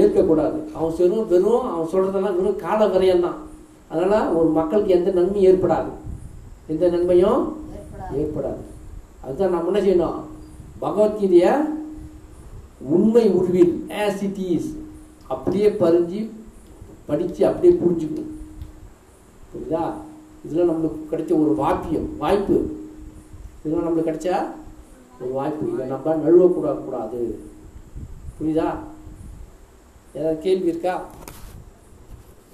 ஏற்கக்கூடாது. 0.00 0.58
அவன் 0.76 0.94
வெறும் 0.98 1.28
வெறும் 1.28 1.64
அவன் 1.72 1.90
சொல்கிறதெல்லாம் 1.92 2.36
வெறும் 2.38 2.62
கால 2.66 2.86
விரயம் 2.86 3.24
தான் 3.26 3.40
அதனால் 3.88 4.34
ஒரு 4.34 4.48
மக்களுக்கு 4.48 4.94
எந்த 4.98 5.10
நன்மையும் 5.10 5.48
ஏற்படாது. 5.50 5.90
எந்த 6.66 6.88
நன்மையும் 6.88 7.42
ஏற்படாது. 8.20 8.62
அதுதான் 9.24 9.54
நம்ம 9.54 9.70
என்ன 9.70 9.80
செய்யணும்? 9.86 10.20
பகவத்கீதைய 10.82 11.46
உண்மை 12.94 13.24
உருவில் 13.38 13.74
ஆஸ் 14.04 14.22
இட் 14.28 14.40
இஸ் 14.54 14.70
அப்படியே 15.26 15.68
பறிஞ்சு 15.82 16.20
படித்து 17.06 17.46
அப்படியே 17.46 17.72
புரிஞ்சுக்கணும். 17.82 18.32
புரியுதா? 19.52 19.84
இதெல்லாம் 20.44 20.70
நம்மளுக்கு 20.70 21.10
கிடைச்ச 21.12 21.32
ஒரு 21.42 21.54
வாக்கியம் 21.62 22.08
வாய்ப்பு. 22.18 22.56
இதெல்லாம் 23.62 23.86
நம்மளுக்கு 23.86 24.10
கிடைச்ச 24.10 24.30
ஒரு 25.19 25.31
வாய்ப்பு 25.33 25.69
இதை 25.69 25.85
நம்ம 25.87 26.15
நழுவ 26.21 26.47
கூட 26.53 26.71
கூடாது 26.81 27.21
புரியுதா 28.35 28.69
ஏதாவது 30.15 30.39
கேள்வி 30.43 30.69
இருக்கா 30.69 30.95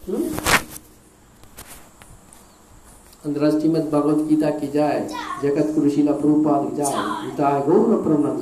ம்? 0.09 0.27
अंदर 3.23 3.43
श्रीमद 3.51 3.85
भगवत 3.89 4.17
गीता 4.29 4.49
की 4.53 4.67
जाए 4.69 4.95
जगत 5.43 5.67
गुरु 5.75 5.89
शिला 5.89 6.13
प्रभुपाद 6.15 6.63
की 6.65 6.75
जाए 6.79 6.95
गीता 7.21 7.49
गौर 7.67 7.91
प्रणाम 8.01 8.39